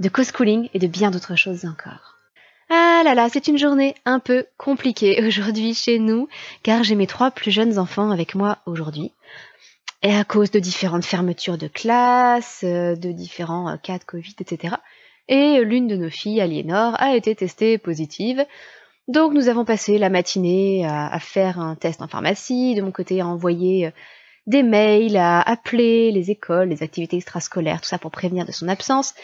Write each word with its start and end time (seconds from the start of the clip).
de 0.00 0.08
co-schooling 0.08 0.68
et 0.74 0.78
de 0.78 0.86
bien 0.86 1.10
d'autres 1.10 1.36
choses 1.36 1.64
encore. 1.64 2.18
Ah 2.70 3.02
là 3.04 3.14
là, 3.14 3.28
c'est 3.30 3.48
une 3.48 3.58
journée 3.58 3.94
un 4.04 4.18
peu 4.18 4.46
compliquée 4.56 5.22
aujourd'hui 5.26 5.74
chez 5.74 5.98
nous, 5.98 6.28
car 6.62 6.82
j'ai 6.84 6.94
mes 6.94 7.06
trois 7.06 7.30
plus 7.30 7.50
jeunes 7.50 7.78
enfants 7.78 8.10
avec 8.10 8.34
moi 8.34 8.58
aujourd'hui 8.66 9.12
et 10.02 10.14
à 10.14 10.24
cause 10.24 10.50
de 10.50 10.58
différentes 10.58 11.04
fermetures 11.04 11.58
de 11.58 11.68
classes, 11.68 12.62
euh, 12.64 12.96
de 12.96 13.12
différents 13.12 13.68
euh, 13.68 13.76
cas 13.76 13.98
de 13.98 14.04
Covid, 14.04 14.34
etc. 14.40 14.76
Et 15.28 15.60
l'une 15.64 15.86
de 15.86 15.96
nos 15.96 16.10
filles, 16.10 16.40
Aliénor, 16.40 17.00
a 17.00 17.14
été 17.14 17.34
testée 17.34 17.78
positive. 17.78 18.44
Donc 19.08 19.32
nous 19.32 19.48
avons 19.48 19.64
passé 19.64 19.98
la 19.98 20.10
matinée 20.10 20.84
à, 20.86 21.18
faire 21.20 21.58
un 21.58 21.74
test 21.74 22.02
en 22.02 22.08
pharmacie, 22.08 22.74
de 22.74 22.82
mon 22.82 22.92
côté 22.92 23.20
à 23.20 23.26
envoyer 23.26 23.86
euh, 23.86 23.90
des 24.46 24.62
mails, 24.62 25.16
à 25.16 25.40
appeler 25.40 26.10
les 26.10 26.30
écoles, 26.30 26.68
les 26.68 26.82
activités 26.82 27.16
extrascolaires, 27.16 27.80
tout 27.80 27.88
ça 27.88 27.98
pour 27.98 28.10
prévenir 28.10 28.44
de 28.44 28.52
son 28.52 28.68
absence. 28.68 29.14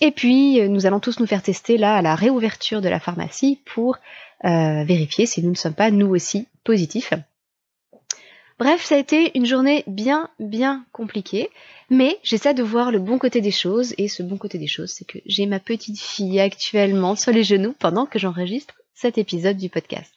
Et 0.00 0.10
puis 0.10 0.60
nous 0.68 0.86
allons 0.86 1.00
tous 1.00 1.20
nous 1.20 1.26
faire 1.26 1.42
tester 1.42 1.78
là 1.78 1.96
à 1.96 2.02
la 2.02 2.14
réouverture 2.14 2.80
de 2.80 2.88
la 2.88 3.00
pharmacie 3.00 3.60
pour 3.64 3.98
vérifier 4.42 5.26
si 5.26 5.42
nous 5.42 5.50
ne 5.50 5.56
sommes 5.56 5.74
pas 5.74 5.90
nous 5.90 6.08
aussi 6.08 6.46
positifs. 6.64 7.14
Bref, 8.58 8.84
ça 8.84 8.94
a 8.94 8.98
été 8.98 9.36
une 9.36 9.46
journée 9.46 9.82
bien, 9.88 10.30
bien 10.38 10.84
compliquée, 10.92 11.50
mais 11.90 12.18
j'essaie 12.22 12.54
de 12.54 12.62
voir 12.62 12.92
le 12.92 13.00
bon 13.00 13.18
côté 13.18 13.40
des 13.40 13.50
choses, 13.50 13.94
et 13.98 14.06
ce 14.06 14.22
bon 14.22 14.36
côté 14.36 14.58
des 14.58 14.68
choses, 14.68 14.92
c'est 14.92 15.04
que 15.04 15.18
j'ai 15.26 15.46
ma 15.46 15.58
petite 15.58 15.98
fille 15.98 16.38
actuellement 16.38 17.16
sur 17.16 17.32
les 17.32 17.42
genoux 17.42 17.74
pendant 17.76 18.06
que 18.06 18.20
j'enregistre 18.20 18.74
cet 18.94 19.18
épisode 19.18 19.56
du 19.56 19.70
podcast. 19.70 20.14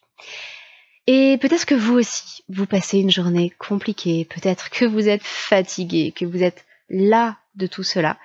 Et 1.07 1.39
peut-être 1.41 1.65
que 1.65 1.73
vous 1.73 1.95
aussi, 1.95 2.43
vous 2.47 2.67
passez 2.67 2.99
une 2.99 3.09
journée 3.09 3.51
compliquée, 3.57 4.25
peut-être 4.25 4.69
que 4.69 4.85
vous 4.85 5.09
êtes 5.09 5.23
fatigué, 5.23 6.13
que 6.15 6.25
vous 6.25 6.43
êtes 6.43 6.63
là 6.89 7.37
de 7.55 7.65
tout 7.65 7.83
cela. 7.83 8.17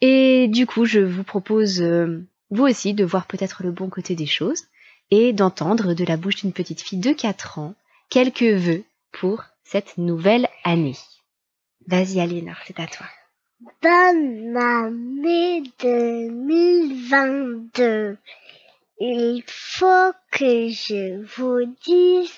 Et 0.00 0.48
du 0.48 0.66
coup, 0.66 0.84
je 0.84 1.00
vous 1.00 1.24
propose, 1.24 1.82
euh, 1.82 2.24
vous 2.50 2.64
aussi, 2.64 2.94
de 2.94 3.04
voir 3.04 3.26
peut-être 3.26 3.62
le 3.62 3.72
bon 3.72 3.88
côté 3.88 4.14
des 4.14 4.26
choses 4.26 4.64
et 5.10 5.32
d'entendre 5.32 5.94
de 5.94 6.04
la 6.04 6.16
bouche 6.16 6.36
d'une 6.36 6.52
petite 6.52 6.82
fille 6.82 7.00
de 7.00 7.12
4 7.12 7.58
ans 7.58 7.74
quelques 8.10 8.42
vœux 8.42 8.84
pour 9.12 9.44
cette 9.64 9.98
nouvelle 9.98 10.48
année. 10.64 10.96
Vas-y 11.86 12.20
Aliénor, 12.20 12.56
c'est 12.66 12.80
à 12.80 12.86
toi. 12.86 13.06
Bonne 13.82 14.56
année 14.56 15.62
2022. 15.80 18.16
Il 19.00 19.42
faut 19.46 20.12
que 20.30 20.68
je 20.68 21.24
vous 21.36 21.64
dise 21.84 22.32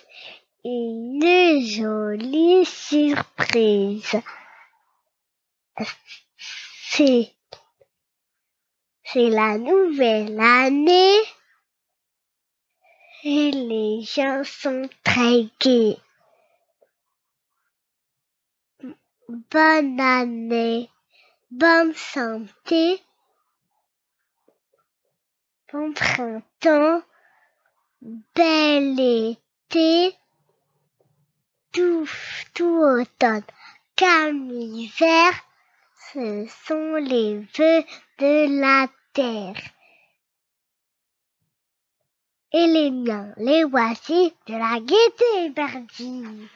une 0.64 1.60
jolie 1.60 2.64
surprise. 2.64 4.16
C'est, 6.90 7.30
c'est 9.12 9.30
la 9.30 9.58
nouvelle 9.58 10.40
année. 10.40 11.20
Et 13.24 13.50
les 13.50 14.02
gens 14.02 14.42
sont 14.44 14.88
très 15.04 15.48
gais. 15.60 15.98
bonne 19.50 20.00
année, 20.00 20.90
bonne 21.50 21.94
santé, 21.94 23.00
bon 25.72 25.92
printemps, 25.92 27.02
bel 28.34 28.98
été, 28.98 30.16
tout, 31.72 32.08
tout 32.54 32.82
automne, 32.82 33.42
calme 33.94 34.50
hiver, 34.50 35.32
ce 36.12 36.46
sont 36.66 36.96
les 36.96 37.38
vœux 37.38 37.84
de 38.18 38.60
la 38.60 38.88
Et 42.52 42.66
les 42.66 42.90
miens, 42.90 43.28
les 43.36 43.64
voici 43.64 44.32
de 44.46 44.54
la 44.54 44.80
gaieté 44.80 45.50
perdue. 45.54 46.48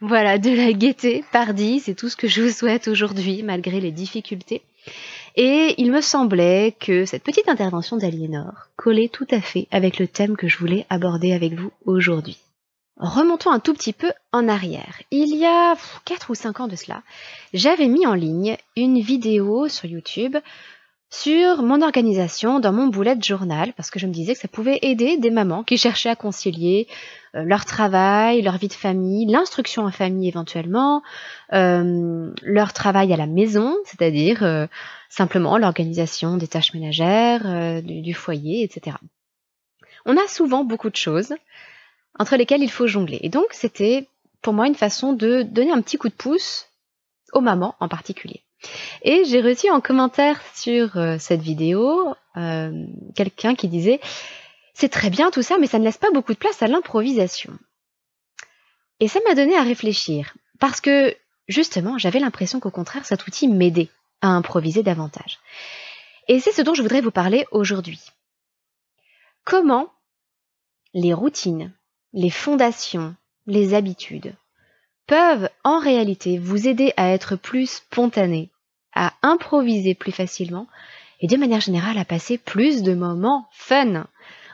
Voilà, 0.00 0.38
de 0.38 0.50
la 0.50 0.72
gaieté, 0.72 1.22
pardi, 1.32 1.80
c'est 1.80 1.94
tout 1.94 2.08
ce 2.08 2.16
que 2.16 2.28
je 2.28 2.42
vous 2.42 2.50
souhaite 2.50 2.88
aujourd'hui, 2.88 3.42
malgré 3.42 3.78
les 3.78 3.92
difficultés. 3.92 4.62
Et 5.36 5.74
il 5.76 5.92
me 5.92 6.00
semblait 6.00 6.74
que 6.80 7.04
cette 7.04 7.24
petite 7.24 7.48
intervention 7.48 7.98
d'Aliénor 7.98 8.68
collait 8.76 9.08
tout 9.08 9.28
à 9.30 9.40
fait 9.40 9.68
avec 9.70 9.98
le 9.98 10.08
thème 10.08 10.36
que 10.36 10.48
je 10.48 10.58
voulais 10.58 10.86
aborder 10.88 11.34
avec 11.34 11.52
vous 11.52 11.72
aujourd'hui. 11.84 12.38
Remontons 12.96 13.50
un 13.50 13.60
tout 13.60 13.74
petit 13.74 13.92
peu 13.92 14.12
en 14.32 14.48
arrière. 14.48 15.00
Il 15.10 15.36
y 15.36 15.44
a 15.44 15.76
4 16.06 16.30
ou 16.30 16.34
5 16.34 16.60
ans 16.60 16.68
de 16.68 16.76
cela, 16.76 17.02
j'avais 17.52 17.88
mis 17.88 18.06
en 18.06 18.14
ligne 18.14 18.56
une 18.76 19.00
vidéo 19.00 19.68
sur 19.68 19.84
YouTube 19.84 20.36
sur 21.12 21.62
mon 21.62 21.82
organisation 21.82 22.58
dans 22.58 22.72
mon 22.72 22.86
bullet 22.86 23.18
journal 23.20 23.74
parce 23.74 23.90
que 23.90 23.98
je 23.98 24.06
me 24.06 24.12
disais 24.12 24.32
que 24.32 24.40
ça 24.40 24.48
pouvait 24.48 24.78
aider 24.80 25.18
des 25.18 25.30
mamans 25.30 25.62
qui 25.62 25.76
cherchaient 25.76 26.08
à 26.08 26.16
concilier 26.16 26.88
euh, 27.34 27.42
leur 27.44 27.66
travail, 27.66 28.40
leur 28.40 28.56
vie 28.56 28.68
de 28.68 28.72
famille, 28.72 29.26
l'instruction 29.26 29.84
en 29.84 29.90
famille 29.90 30.26
éventuellement, 30.26 31.02
euh, 31.52 32.32
leur 32.40 32.72
travail 32.72 33.12
à 33.12 33.18
la 33.18 33.26
maison, 33.26 33.76
c'est-à-dire 33.84 34.42
euh, 34.42 34.66
simplement 35.10 35.58
l'organisation 35.58 36.38
des 36.38 36.48
tâches 36.48 36.72
ménagères, 36.72 37.82
du, 37.82 38.00
du, 38.00 38.14
foyer, 38.14 38.62
etc. 38.62 38.96
On 40.06 40.16
a 40.16 40.26
souvent 40.28 40.64
beaucoup 40.64 40.88
de 40.88 40.96
choses 40.96 41.34
entre 42.18 42.36
lesquelles 42.36 42.62
il 42.62 42.70
faut 42.70 42.86
jongler. 42.86 43.18
Et 43.20 43.28
donc 43.28 43.48
c'était 43.50 44.08
pour 44.40 44.54
moi 44.54 44.66
une 44.66 44.74
façon 44.74 45.12
de 45.12 45.42
donner 45.42 45.72
un 45.72 45.82
petit 45.82 45.98
coup 45.98 46.08
de 46.08 46.14
pouce 46.14 46.68
aux 47.34 47.42
mamans 47.42 47.74
en 47.80 47.88
particulier. 47.88 48.42
Et 49.02 49.24
j'ai 49.24 49.40
reçu 49.40 49.70
en 49.70 49.80
commentaire 49.80 50.40
sur 50.54 50.96
euh, 50.96 51.16
cette 51.18 51.42
vidéo 51.42 52.14
euh, 52.36 52.86
quelqu'un 53.14 53.54
qui 53.54 53.68
disait 53.68 54.00
c'est 54.74 54.88
très 54.88 55.10
bien 55.10 55.30
tout 55.30 55.42
ça, 55.42 55.58
mais 55.58 55.66
ça 55.66 55.78
ne 55.78 55.84
laisse 55.84 55.98
pas 55.98 56.10
beaucoup 56.10 56.32
de 56.32 56.38
place 56.38 56.62
à 56.62 56.66
l'improvisation. 56.66 57.52
Et 59.00 59.08
ça 59.08 59.20
m'a 59.26 59.34
donné 59.34 59.56
à 59.56 59.62
réfléchir, 59.62 60.34
parce 60.60 60.80
que 60.80 61.14
justement, 61.48 61.98
j'avais 61.98 62.20
l'impression 62.20 62.60
qu'au 62.60 62.70
contraire, 62.70 63.04
cet 63.04 63.26
outil 63.26 63.48
m'aidait 63.48 63.90
à 64.20 64.28
improviser 64.28 64.82
davantage. 64.82 65.40
Et 66.28 66.40
c'est 66.40 66.52
ce 66.52 66.62
dont 66.62 66.74
je 66.74 66.82
voudrais 66.82 67.00
vous 67.00 67.10
parler 67.10 67.46
aujourd'hui. 67.50 68.00
Comment 69.44 69.92
les 70.94 71.12
routines, 71.12 71.72
les 72.12 72.30
fondations, 72.30 73.16
les 73.46 73.74
habitudes 73.74 74.34
peuvent 75.06 75.50
en 75.64 75.80
réalité 75.80 76.38
vous 76.38 76.68
aider 76.68 76.92
à 76.96 77.08
être 77.08 77.34
plus 77.34 77.68
spontané, 77.68 78.51
à 78.94 79.14
improviser 79.22 79.94
plus 79.94 80.12
facilement 80.12 80.66
et 81.20 81.26
de 81.26 81.36
manière 81.36 81.60
générale 81.60 81.98
à 81.98 82.04
passer 82.04 82.38
plus 82.38 82.82
de 82.82 82.94
moments 82.94 83.48
fun. 83.52 84.06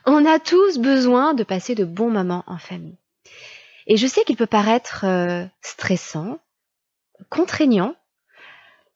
On 0.07 0.25
a 0.25 0.39
tous 0.39 0.79
besoin 0.79 1.35
de 1.35 1.45
passer 1.45 1.75
de 1.75 1.85
bons 1.85 2.11
moments 2.11 2.45
en 2.47 2.59
famille. 2.59 2.99
Et 3.87 3.97
je 3.97 4.07
sais 4.07 4.23
qu'il 4.25 4.37
peut 4.37 4.47
paraître 4.47 5.05
euh, 5.05 5.45
stressant, 5.63 6.39
contraignant, 7.31 7.95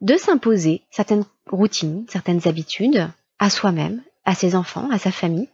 de 0.00 0.16
s'imposer 0.16 0.82
certaines 0.90 1.24
routines, 1.50 2.04
certaines 2.08 2.46
habitudes 2.46 3.08
à 3.38 3.50
soi-même, 3.50 4.02
à 4.24 4.34
ses 4.34 4.54
enfants, 4.54 4.90
à 4.90 4.98
sa 4.98 5.10
famille. 5.10 5.48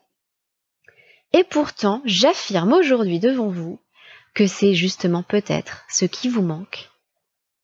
Et 1.32 1.44
pourtant, 1.44 2.02
j'affirme 2.04 2.72
aujourd'hui 2.72 3.20
devant 3.20 3.48
vous 3.48 3.78
que 4.34 4.46
c'est 4.46 4.74
justement 4.74 5.22
peut-être 5.22 5.84
ce 5.88 6.04
qui 6.04 6.28
vous 6.28 6.42
manque 6.42 6.90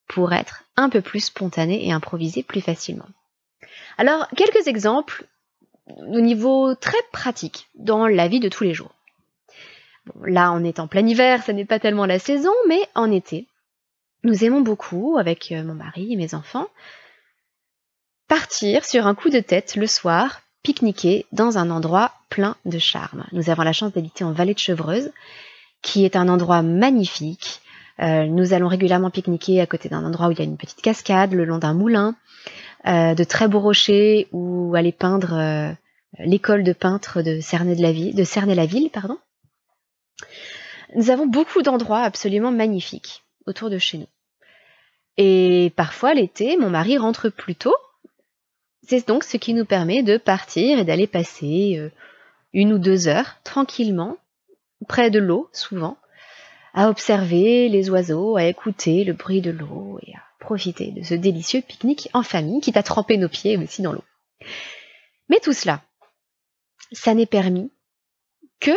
pour 0.06 0.32
être 0.32 0.64
un 0.76 0.88
peu 0.88 1.00
plus 1.00 1.20
spontané 1.20 1.86
et 1.86 1.92
improviser 1.92 2.42
plus 2.42 2.60
facilement. 2.60 3.08
Alors, 3.96 4.28
quelques 4.36 4.66
exemples 4.66 5.26
au 5.86 6.20
niveau 6.20 6.74
très 6.74 6.98
pratique 7.12 7.68
dans 7.74 8.06
la 8.06 8.28
vie 8.28 8.40
de 8.40 8.48
tous 8.48 8.64
les 8.64 8.74
jours. 8.74 8.94
là, 10.22 10.52
on 10.52 10.64
est 10.64 10.78
en 10.80 10.86
plein 10.86 11.06
hiver, 11.06 11.42
ça 11.42 11.52
n'est 11.52 11.64
pas 11.64 11.78
tellement 11.78 12.06
la 12.06 12.18
saison, 12.18 12.52
mais 12.68 12.80
en 12.94 13.10
été, 13.10 13.46
nous 14.22 14.44
aimons 14.44 14.60
beaucoup, 14.60 15.16
avec 15.18 15.52
euh, 15.52 15.62
mon 15.62 15.74
mari 15.74 16.12
et 16.12 16.16
mes 16.16 16.34
enfants, 16.34 16.68
partir 18.28 18.84
sur 18.84 19.06
un 19.06 19.14
coup 19.14 19.30
de 19.30 19.40
tête 19.40 19.76
le 19.76 19.86
soir, 19.86 20.40
pique-niquer 20.62 21.26
dans 21.32 21.58
un 21.58 21.70
endroit 21.70 22.12
plein 22.30 22.56
de 22.64 22.78
charme. 22.78 23.24
Nous 23.32 23.50
avons 23.50 23.62
la 23.62 23.72
chance 23.72 23.92
d'habiter 23.92 24.24
en 24.24 24.32
vallée 24.32 24.54
de 24.54 24.58
Chevreuse, 24.58 25.12
qui 25.82 26.04
est 26.04 26.16
un 26.16 26.28
endroit 26.28 26.62
magnifique, 26.62 27.60
euh, 28.00 28.26
nous 28.26 28.52
allons 28.52 28.68
régulièrement 28.68 29.10
pique-niquer 29.10 29.60
à 29.60 29.66
côté 29.66 29.88
d'un 29.88 30.04
endroit 30.04 30.28
où 30.28 30.32
il 30.32 30.38
y 30.38 30.42
a 30.42 30.44
une 30.44 30.56
petite 30.56 30.82
cascade, 30.82 31.32
le 31.32 31.44
long 31.44 31.58
d'un 31.58 31.74
moulin, 31.74 32.16
euh, 32.86 33.14
de 33.14 33.24
très 33.24 33.48
beaux 33.48 33.60
rochers, 33.60 34.28
ou 34.32 34.74
aller 34.74 34.92
peindre 34.92 35.34
euh, 35.34 35.72
l'école 36.18 36.64
de 36.64 36.72
peintres 36.72 37.22
de 37.22 37.40
Cernay-la-Ville. 37.40 38.14
De 38.14 38.24
Cernay-la-Ville, 38.24 38.90
pardon. 38.90 39.18
Nous 40.94 41.10
avons 41.10 41.26
beaucoup 41.26 41.62
d'endroits 41.62 42.02
absolument 42.02 42.52
magnifiques 42.52 43.22
autour 43.46 43.70
de 43.70 43.78
chez 43.78 43.98
nous. 43.98 44.08
Et 45.16 45.72
parfois 45.76 46.14
l'été, 46.14 46.56
mon 46.56 46.70
mari 46.70 46.98
rentre 46.98 47.28
plus 47.28 47.54
tôt. 47.54 47.76
C'est 48.86 49.06
donc 49.06 49.24
ce 49.24 49.36
qui 49.36 49.54
nous 49.54 49.64
permet 49.64 50.02
de 50.02 50.18
partir 50.18 50.78
et 50.78 50.84
d'aller 50.84 51.06
passer 51.06 51.90
une 52.52 52.72
ou 52.72 52.78
deux 52.78 53.08
heures 53.08 53.36
tranquillement 53.44 54.16
près 54.86 55.10
de 55.10 55.18
l'eau, 55.18 55.48
souvent, 55.52 55.96
à 56.74 56.88
observer 56.88 57.68
les 57.68 57.88
oiseaux, 57.88 58.36
à 58.36 58.44
écouter 58.44 59.04
le 59.04 59.12
bruit 59.12 59.40
de 59.40 59.50
l'eau 59.50 59.98
et 60.02 60.14
à 60.14 60.22
profiter 60.40 60.90
de 60.90 61.02
ce 61.02 61.14
délicieux 61.14 61.62
pique-nique 61.62 62.08
en 62.12 62.22
famille 62.22 62.60
qui 62.60 62.72
t'a 62.72 62.82
trempé 62.82 63.16
nos 63.16 63.28
pieds 63.28 63.56
aussi 63.56 63.80
dans 63.80 63.92
l'eau. 63.92 64.04
Mais 65.28 65.38
tout 65.40 65.52
cela, 65.52 65.82
ça 66.92 67.14
n'est 67.14 67.26
permis 67.26 67.70
que 68.60 68.72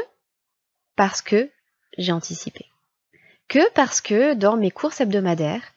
parce 0.96 1.22
que 1.22 1.50
j'ai 1.98 2.12
anticipé. 2.12 2.66
Que 3.48 3.70
parce 3.74 4.02
que 4.02 4.34
dans 4.34 4.58
mes 4.58 4.72
courses 4.72 5.02
hebdomadaires, 5.02 5.74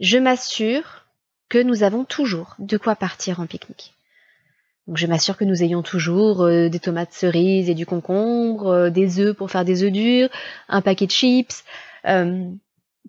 je 0.00 0.18
m'assure 0.18 1.06
que 1.48 1.58
nous 1.58 1.82
avons 1.82 2.04
toujours 2.04 2.54
de 2.58 2.76
quoi 2.76 2.96
partir 2.96 3.40
en 3.40 3.46
pique-nique. 3.46 3.94
Donc 4.86 4.98
je 4.98 5.06
m'assure 5.06 5.36
que 5.36 5.44
nous 5.44 5.62
ayons 5.62 5.82
toujours 5.82 6.42
euh, 6.42 6.68
des 6.68 6.78
tomates 6.78 7.12
cerises 7.12 7.70
et 7.70 7.74
du 7.74 7.86
concombre, 7.86 8.66
euh, 8.66 8.90
des 8.90 9.18
œufs 9.18 9.34
pour 9.34 9.50
faire 9.50 9.64
des 9.64 9.82
œufs 9.82 9.92
durs, 9.92 10.28
un 10.68 10.82
paquet 10.82 11.06
de 11.06 11.10
chips, 11.10 11.64
euh, 12.06 12.50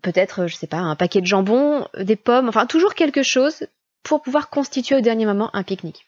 peut-être, 0.01 0.47
je 0.47 0.55
sais 0.55 0.67
pas, 0.67 0.77
un 0.77 0.95
paquet 0.95 1.19
de 1.19 1.25
jambon, 1.25 1.87
des 1.99 2.15
pommes, 2.15 2.47
enfin 2.47 2.65
toujours 2.65 2.95
quelque 2.95 3.23
chose 3.23 3.67
pour 4.03 4.21
pouvoir 4.21 4.49
constituer 4.49 4.95
au 4.95 5.01
dernier 5.01 5.25
moment 5.25 5.49
un 5.53 5.63
pique-nique. 5.63 6.05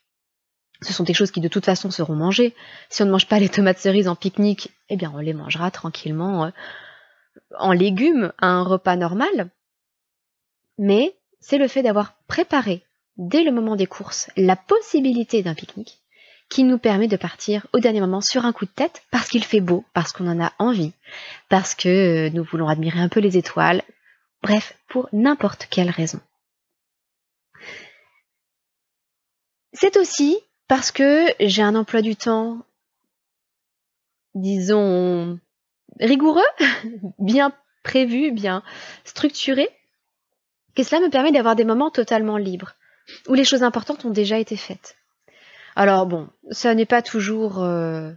Ce 0.83 0.93
sont 0.93 1.03
des 1.03 1.13
choses 1.13 1.31
qui 1.31 1.41
de 1.41 1.47
toute 1.47 1.65
façon 1.65 1.91
seront 1.91 2.15
mangées. 2.15 2.53
Si 2.89 3.01
on 3.01 3.05
ne 3.05 3.11
mange 3.11 3.27
pas 3.27 3.39
les 3.39 3.49
tomates 3.49 3.79
cerises 3.79 4.07
en 4.07 4.15
pique-nique, 4.15 4.71
eh 4.89 4.95
bien 4.95 5.11
on 5.13 5.17
les 5.17 5.33
mangera 5.33 5.71
tranquillement 5.71 6.51
en 7.57 7.71
légumes 7.73 8.31
à 8.37 8.47
un 8.47 8.63
repas 8.63 8.95
normal. 8.95 9.49
Mais 10.77 11.17
c'est 11.39 11.57
le 11.57 11.67
fait 11.67 11.81
d'avoir 11.81 12.13
préparé 12.27 12.86
dès 13.17 13.43
le 13.43 13.51
moment 13.51 13.75
des 13.75 13.87
courses, 13.87 14.29
la 14.37 14.55
possibilité 14.55 15.43
d'un 15.43 15.55
pique-nique 15.55 15.99
qui 16.49 16.63
nous 16.63 16.77
permet 16.77 17.07
de 17.07 17.17
partir 17.17 17.67
au 17.73 17.79
dernier 17.79 17.99
moment 17.99 18.21
sur 18.21 18.45
un 18.45 18.53
coup 18.53 18.65
de 18.65 18.71
tête 18.71 19.03
parce 19.11 19.27
qu'il 19.27 19.43
fait 19.43 19.59
beau, 19.59 19.83
parce 19.93 20.13
qu'on 20.13 20.27
en 20.27 20.41
a 20.41 20.53
envie, 20.59 20.93
parce 21.49 21.75
que 21.75 22.27
euh, 22.27 22.29
nous 22.29 22.43
voulons 22.43 22.69
admirer 22.69 22.99
un 22.99 23.09
peu 23.09 23.19
les 23.19 23.37
étoiles, 23.37 23.81
bref, 24.41 24.77
pour 24.87 25.09
n'importe 25.11 25.67
quelle 25.69 25.89
raison. 25.89 26.19
C'est 29.73 29.97
aussi 29.97 30.37
parce 30.67 30.91
que 30.91 31.25
j'ai 31.39 31.61
un 31.61 31.75
emploi 31.75 32.01
du 32.01 32.15
temps, 32.15 32.65
disons, 34.33 35.39
rigoureux, 35.99 36.41
bien 37.19 37.51
prévu, 37.83 38.31
bien 38.31 38.63
structuré, 39.03 39.69
que 40.75 40.83
cela 40.83 41.01
me 41.01 41.09
permet 41.09 41.31
d'avoir 41.31 41.55
des 41.55 41.65
moments 41.65 41.91
totalement 41.91 42.37
libres 42.37 42.76
où 43.27 43.33
les 43.33 43.45
choses 43.45 43.63
importantes 43.63 44.05
ont 44.05 44.11
déjà 44.11 44.37
été 44.37 44.55
faites. 44.55 44.97
Alors 45.75 46.05
bon, 46.05 46.27
ça 46.51 46.73
n'est 46.73 46.85
pas 46.85 47.01
toujours 47.01 47.63
euh, 47.63 48.11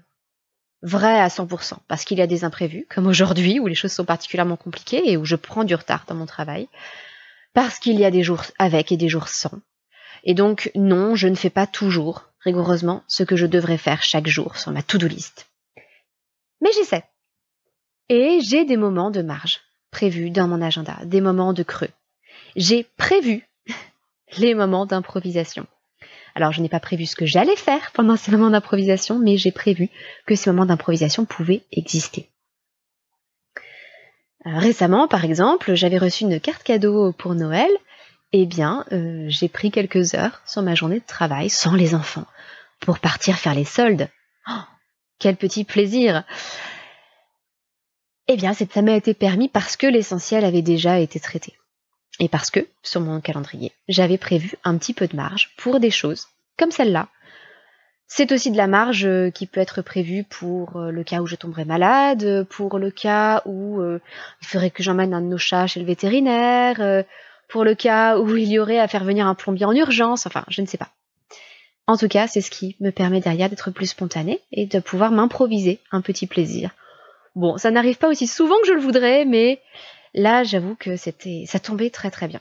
vrai 0.83 1.21
à 1.21 1.29
100%, 1.29 1.75
parce 1.89 2.05
qu'il 2.05 2.19
y 2.19 2.23
a 2.23 2.27
des 2.27 2.45
imprévus, 2.45 2.87
comme 2.89 3.07
aujourd'hui, 3.07 3.61
où 3.61 3.67
les 3.67 3.75
choses 3.75 3.93
sont 3.93 4.05
particulièrement 4.05 4.57
compliquées 4.57 5.03
et 5.05 5.17
où 5.17 5.25
je 5.25 5.37
prends 5.37 5.65
du 5.65 5.75
retard 5.75 6.05
dans 6.07 6.15
mon 6.15 6.27
travail, 6.27 6.69
parce 7.53 7.79
qu'il 7.79 7.99
y 7.99 8.05
a 8.05 8.11
des 8.11 8.23
jours 8.23 8.45
avec 8.59 8.93
et 8.93 8.97
des 8.97 9.09
jours 9.09 9.29
sans. 9.29 9.61
Et 10.25 10.35
donc, 10.35 10.71
non, 10.75 11.15
je 11.17 11.29
ne 11.29 11.35
fais 11.35 11.51
pas 11.51 11.67
toujours, 11.67 12.31
rigoureusement, 12.41 13.03
ce 13.09 13.23
que 13.23 13.37
je 13.37 13.47
devrais 13.47 13.79
faire 13.79 14.03
chaque 14.03 14.29
jour 14.29 14.57
sur 14.57 14.73
ma 14.73 14.83
to-do 14.83 15.07
list. 15.07 15.47
Mais 16.61 16.71
j'essaie. 16.73 17.05
Et 18.09 18.41
j'ai 18.43 18.65
des 18.65 18.77
moments 18.77 19.11
de 19.11 19.23
marge 19.23 19.61
prévus 19.91 20.31
dans 20.31 20.49
mon 20.49 20.63
agenda, 20.63 20.99
des 21.05 21.21
moments 21.21 21.53
de 21.53 21.63
creux. 21.63 21.91
J'ai 22.57 22.85
prévu 22.97 23.49
les 24.39 24.55
moments 24.55 24.87
d'improvisation. 24.87 25.67
Alors 26.35 26.53
je 26.53 26.61
n'ai 26.61 26.69
pas 26.69 26.81
prévu 26.81 27.07
ce 27.07 27.17
que 27.17 27.27
j'allais 27.27 27.57
faire 27.57 27.91
pendant 27.93 28.17
ces 28.17 28.31
moments 28.31 28.51
d'improvisation, 28.51 29.19
mais 29.19 29.37
j'ai 29.37 29.53
prévu 29.53 29.89
que 30.27 30.35
ces 30.35 30.51
moments 30.51 30.67
d'improvisation 30.67 31.25
pouvaient 31.25 31.63
exister. 31.73 32.29
Euh, 34.47 34.59
récemment, 34.59 35.07
par 35.07 35.25
exemple, 35.25 35.75
j'avais 35.75 35.99
reçu 35.99 36.25
une 36.25 36.41
carte 36.41 36.63
cadeau 36.63 37.13
pour 37.13 37.35
Noël. 37.35 37.71
Eh 38.33 38.47
bien, 38.47 38.85
euh, 38.93 39.27
j'ai 39.29 39.49
pris 39.49 39.71
quelques 39.71 40.15
heures 40.15 40.41
sur 40.47 40.63
ma 40.63 40.75
journée 40.75 41.01
de 41.01 41.07
travail 41.07 41.51
sans 41.51 41.75
les 41.75 41.95
enfants 41.95 42.27
pour 42.79 42.99
partir 43.01 43.37
faire 43.37 43.55
les 43.55 43.65
soldes. 43.65 44.09
Oh, 44.49 44.63
quel 45.19 45.37
petit 45.37 45.65
plaisir 45.65 46.25
Eh 48.29 48.37
bien, 48.37 48.55
ça 48.55 48.83
m'a 48.83 48.93
été 48.93 49.15
permis 49.15 49.49
parce 49.49 49.77
que 49.77 49.87
l'essentiel 49.87 50.45
avait 50.45 50.63
déjà 50.63 51.01
été 51.01 51.21
traité. 51.21 51.55
Et 52.21 52.29
parce 52.29 52.51
que, 52.51 52.61
sur 52.83 53.01
mon 53.01 53.21
calendrier, 53.21 53.73
j'avais 53.89 54.19
prévu 54.19 54.53
un 54.63 54.77
petit 54.77 54.93
peu 54.93 55.09
de 55.09 55.17
marge 55.17 55.51
pour 55.57 55.81
des 55.81 55.91
choses 55.91 56.29
comme 56.59 56.71
celle-là. 56.71 57.09
C'est 58.07 58.33
aussi 58.33 58.51
de 58.51 58.57
la 58.57 58.67
marge 58.67 59.07
euh, 59.07 59.31
qui 59.31 59.47
peut 59.47 59.61
être 59.61 59.83
prévue 59.83 60.25
pour 60.25 60.77
euh, 60.77 60.91
le 60.91 61.05
cas 61.05 61.21
où 61.21 61.27
je 61.27 61.37
tomberais 61.37 61.65
malade, 61.65 62.45
pour 62.51 62.79
le 62.79 62.91
cas 62.91 63.41
où 63.47 63.81
euh, 63.81 64.01
il 64.43 64.49
faudrait 64.49 64.71
que 64.71 64.83
j'emmène 64.83 65.15
un 65.15 65.23
de 65.23 65.29
nos 65.29 65.39
chats 65.39 65.69
chez 65.69 65.81
le 65.81 65.87
vétérinaire, 65.87 67.05
pour 67.49 67.65
le 67.65 67.75
cas 67.75 68.19
où 68.19 68.37
il 68.37 68.49
y 68.49 68.59
aurait 68.59 68.81
à 68.81 68.89
faire 68.89 69.05
venir 69.05 69.27
un 69.27 69.35
plombier 69.35 69.65
en 69.65 69.73
urgence, 69.73 70.27
enfin, 70.27 70.45
je 70.49 70.61
ne 70.61 70.67
sais 70.67 70.77
pas. 70.77 70.91
En 71.87 71.97
tout 71.97 72.09
cas, 72.09 72.27
c'est 72.27 72.41
ce 72.41 72.51
qui 72.51 72.77
me 72.81 72.91
permet 72.91 73.21
derrière 73.21 73.49
d'être 73.49 73.71
plus 73.71 73.87
spontanée 73.87 74.41
et 74.53 74.67
de 74.67 74.79
pouvoir 74.81 75.11
m'improviser 75.11 75.81
un 75.91 76.01
petit 76.01 76.27
plaisir. 76.27 76.71
Bon, 77.37 77.59
ça 77.59 77.71
n'arrive 77.71 77.97
pas 77.97 78.09
aussi 78.09 78.27
souvent 78.27 78.57
que 78.61 78.67
je 78.67 78.73
le 78.73 78.81
voudrais, 78.81 79.25
mais 79.25 79.61
là, 80.15 80.45
j'avoue 80.45 80.75
que 80.75 80.97
c'était, 80.97 81.45
ça 81.47 81.61
tombait 81.61 81.91
très 81.91 82.11
très 82.11 82.29
bien. 82.29 82.41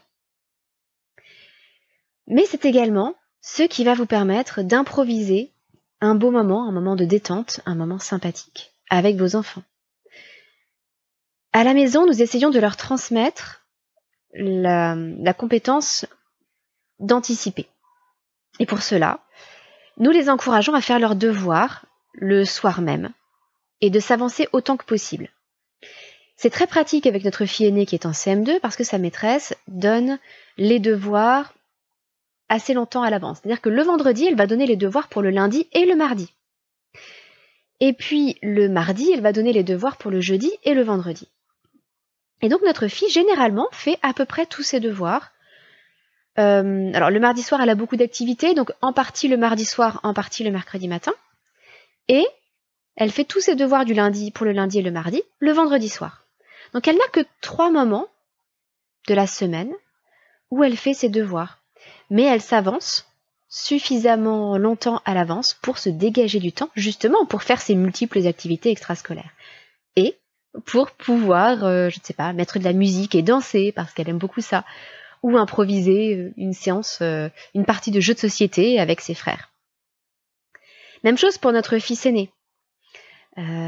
Mais 2.27 2.45
c'est 2.45 2.65
également 2.65 3.15
ce 3.41 3.63
qui 3.63 3.83
va 3.83 3.93
vous 3.93 4.05
permettre 4.05 4.61
d'improviser 4.61 5.51
un 6.01 6.15
beau 6.15 6.31
moment, 6.31 6.67
un 6.67 6.71
moment 6.71 6.95
de 6.95 7.05
détente, 7.05 7.61
un 7.65 7.75
moment 7.75 7.99
sympathique 7.99 8.73
avec 8.89 9.17
vos 9.17 9.35
enfants. 9.35 9.63
À 11.51 11.63
la 11.63 11.73
maison, 11.73 12.05
nous 12.05 12.21
essayons 12.21 12.51
de 12.51 12.59
leur 12.59 12.77
transmettre 12.77 13.65
la, 14.33 15.33
compétence 15.33 16.05
d'anticiper. 16.99 17.67
Et 18.59 18.65
pour 18.65 18.81
cela, 18.81 19.21
nous 19.97 20.11
les 20.11 20.29
encourageons 20.29 20.75
à 20.75 20.81
faire 20.81 20.99
leurs 20.99 21.15
devoirs 21.15 21.85
le 22.13 22.45
soir 22.45 22.81
même 22.81 23.11
et 23.81 23.89
de 23.89 23.99
s'avancer 23.99 24.47
autant 24.51 24.77
que 24.77 24.85
possible. 24.85 25.29
C'est 26.41 26.49
très 26.49 26.67
pratique 26.67 27.05
avec 27.05 27.25
notre 27.25 27.43
fille 27.43 27.65
aînée 27.65 27.85
qui 27.85 27.95
est 27.95 28.05
en 28.05 28.11
CM2 28.11 28.61
parce 28.61 28.77
que 28.77 28.85
sa 28.85 28.97
maîtresse 28.97 29.53
donne 29.67 30.19
les 30.55 30.79
devoirs 30.79 31.53
assez 32.47 32.73
longtemps 32.73 33.03
à 33.03 33.09
l'avance. 33.09 33.39
C'est-à-dire 33.43 33.59
que 33.59 33.67
le 33.67 33.83
vendredi, 33.83 34.25
elle 34.25 34.37
va 34.37 34.47
donner 34.47 34.65
les 34.65 34.77
devoirs 34.77 35.09
pour 35.09 35.21
le 35.21 35.31
lundi 35.31 35.67
et 35.73 35.85
le 35.85 35.97
mardi. 35.97 36.33
Et 37.81 37.91
puis 37.91 38.37
le 38.41 38.69
mardi, 38.69 39.11
elle 39.11 39.19
va 39.19 39.33
donner 39.33 39.51
les 39.51 39.63
devoirs 39.63 39.97
pour 39.97 40.11
le 40.11 40.21
jeudi 40.21 40.49
et 40.63 40.75
le 40.75 40.81
vendredi. 40.81 41.27
Et 42.41 42.47
donc 42.47 42.61
notre 42.61 42.87
fille, 42.87 43.09
généralement, 43.09 43.67
fait 43.73 43.99
à 44.01 44.13
peu 44.13 44.23
près 44.23 44.45
tous 44.45 44.63
ses 44.63 44.79
devoirs. 44.79 45.33
Euh, 46.37 46.89
alors 46.93 47.09
le 47.09 47.19
mardi 47.19 47.43
soir, 47.43 47.59
elle 47.59 47.69
a 47.69 47.75
beaucoup 47.75 47.97
d'activités, 47.97 48.53
donc 48.53 48.71
en 48.81 48.93
partie 48.93 49.27
le 49.27 49.35
mardi 49.35 49.65
soir, 49.65 49.99
en 50.03 50.13
partie 50.13 50.45
le 50.45 50.51
mercredi 50.51 50.87
matin. 50.87 51.13
Et 52.07 52.25
elle 52.95 53.11
fait 53.11 53.25
tous 53.25 53.41
ses 53.41 53.55
devoirs 53.55 53.83
du 53.83 53.93
lundi 53.93 54.31
pour 54.31 54.45
le 54.45 54.53
lundi 54.53 54.79
et 54.79 54.83
le 54.83 54.91
mardi, 54.91 55.21
le 55.39 55.51
vendredi 55.51 55.89
soir. 55.89 56.18
Donc 56.73 56.87
elle 56.87 56.97
n'a 56.97 57.07
que 57.11 57.25
trois 57.41 57.71
moments 57.71 58.07
de 59.07 59.13
la 59.13 59.27
semaine 59.27 59.73
où 60.51 60.63
elle 60.63 60.77
fait 60.77 60.93
ses 60.93 61.09
devoirs 61.09 61.59
mais 62.09 62.23
elle 62.23 62.41
s'avance 62.41 63.05
suffisamment 63.49 64.57
longtemps 64.57 65.01
à 65.05 65.13
l'avance 65.13 65.55
pour 65.55 65.77
se 65.77 65.89
dégager 65.89 66.39
du 66.39 66.51
temps, 66.51 66.69
justement 66.75 67.25
pour 67.25 67.43
faire 67.43 67.61
ses 67.61 67.75
multiples 67.75 68.25
activités 68.27 68.69
extrascolaires. 68.69 69.31
Et 69.95 70.15
pour 70.65 70.91
pouvoir, 70.91 71.63
euh, 71.63 71.89
je 71.89 71.99
ne 71.99 72.03
sais 72.03 72.13
pas, 72.13 72.33
mettre 72.33 72.59
de 72.59 72.63
la 72.63 72.73
musique 72.73 73.15
et 73.15 73.21
danser, 73.21 73.71
parce 73.71 73.93
qu'elle 73.93 74.09
aime 74.09 74.17
beaucoup 74.17 74.41
ça, 74.41 74.65
ou 75.23 75.37
improviser 75.37 76.15
euh, 76.15 76.33
une 76.37 76.53
séance, 76.53 76.99
euh, 77.01 77.29
une 77.55 77.65
partie 77.65 77.91
de 77.91 77.99
jeu 77.99 78.13
de 78.13 78.19
société 78.19 78.79
avec 78.79 79.01
ses 79.01 79.15
frères. 79.15 79.51
Même 81.03 81.17
chose 81.17 81.37
pour 81.37 81.51
notre 81.51 81.79
fils 81.79 82.05
aîné. 82.05 82.31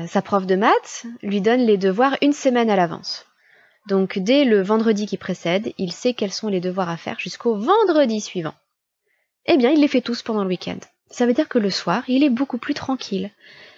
Sa 0.08 0.22
prof 0.22 0.46
de 0.46 0.56
maths 0.56 1.06
lui 1.22 1.42
donne 1.42 1.62
les 1.62 1.78
devoirs 1.78 2.18
une 2.22 2.34
semaine 2.34 2.70
à 2.70 2.76
l'avance. 2.76 3.26
Donc 3.88 4.20
dès 4.20 4.46
le 4.46 4.62
vendredi 4.62 5.06
qui 5.06 5.18
précède, 5.18 5.74
il 5.78 5.92
sait 5.92 6.14
quels 6.14 6.32
sont 6.32 6.50
les 6.50 6.60
devoirs 6.60 6.90
à 6.90 6.98
faire 6.98 7.20
jusqu'au 7.20 7.56
vendredi 7.56 8.22
suivant. 8.22 8.54
Eh 9.46 9.58
bien, 9.58 9.72
il 9.72 9.82
les 9.82 9.88
fait 9.88 10.02
tous 10.02 10.22
pendant 10.22 10.44
le 10.44 10.50
week-end. 10.50 10.78
Ça 11.10 11.26
veut 11.26 11.34
dire 11.34 11.50
que 11.50 11.58
le 11.58 11.70
soir, 11.70 12.04
il 12.08 12.24
est 12.24 12.30
beaucoup 12.30 12.58
plus 12.58 12.74
tranquille. 12.74 13.32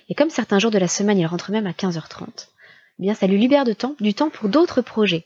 Et 0.09 0.15
comme 0.15 0.29
certains 0.29 0.59
jours 0.59 0.71
de 0.71 0.77
la 0.77 0.87
semaine, 0.87 1.17
il 1.17 1.25
rentre 1.25 1.51
même 1.51 1.67
à 1.67 1.71
15h30, 1.71 2.27
eh 2.27 3.01
bien, 3.01 3.13
ça 3.13 3.27
lui 3.27 3.37
libère 3.37 3.63
du 3.63 4.13
temps 4.13 4.29
pour 4.29 4.49
d'autres 4.49 4.81
projets. 4.81 5.25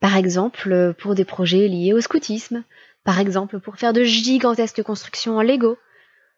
Par 0.00 0.16
exemple, 0.16 0.94
pour 0.98 1.14
des 1.14 1.24
projets 1.24 1.68
liés 1.68 1.92
au 1.92 2.00
scoutisme, 2.00 2.64
par 3.04 3.18
exemple, 3.18 3.58
pour 3.58 3.76
faire 3.76 3.92
de 3.92 4.04
gigantesques 4.04 4.82
constructions 4.82 5.36
en 5.36 5.42
Lego, 5.42 5.76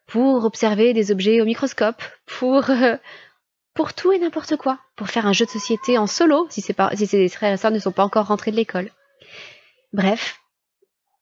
pour 0.07 0.45
observer 0.45 0.93
des 0.93 1.11
objets 1.11 1.41
au 1.41 1.45
microscope, 1.45 2.01
pour 2.25 2.69
euh, 2.69 2.97
pour 3.75 3.93
tout 3.93 4.11
et 4.11 4.17
n'importe 4.17 4.55
quoi, 4.55 4.79
pour 4.95 5.09
faire 5.09 5.27
un 5.27 5.33
jeu 5.33 5.45
de 5.45 5.51
société 5.51 5.97
en 5.97 6.07
solo 6.07 6.47
si, 6.49 6.61
c'est 6.61 6.75
si 6.95 7.05
ses 7.05 7.29
frères 7.29 7.53
et 7.53 7.57
sœurs 7.57 7.71
ne 7.71 7.79
sont 7.79 7.91
pas 7.91 8.05
encore 8.05 8.27
rentrés 8.27 8.51
de 8.51 8.55
l'école. 8.55 8.89
Bref, 9.93 10.39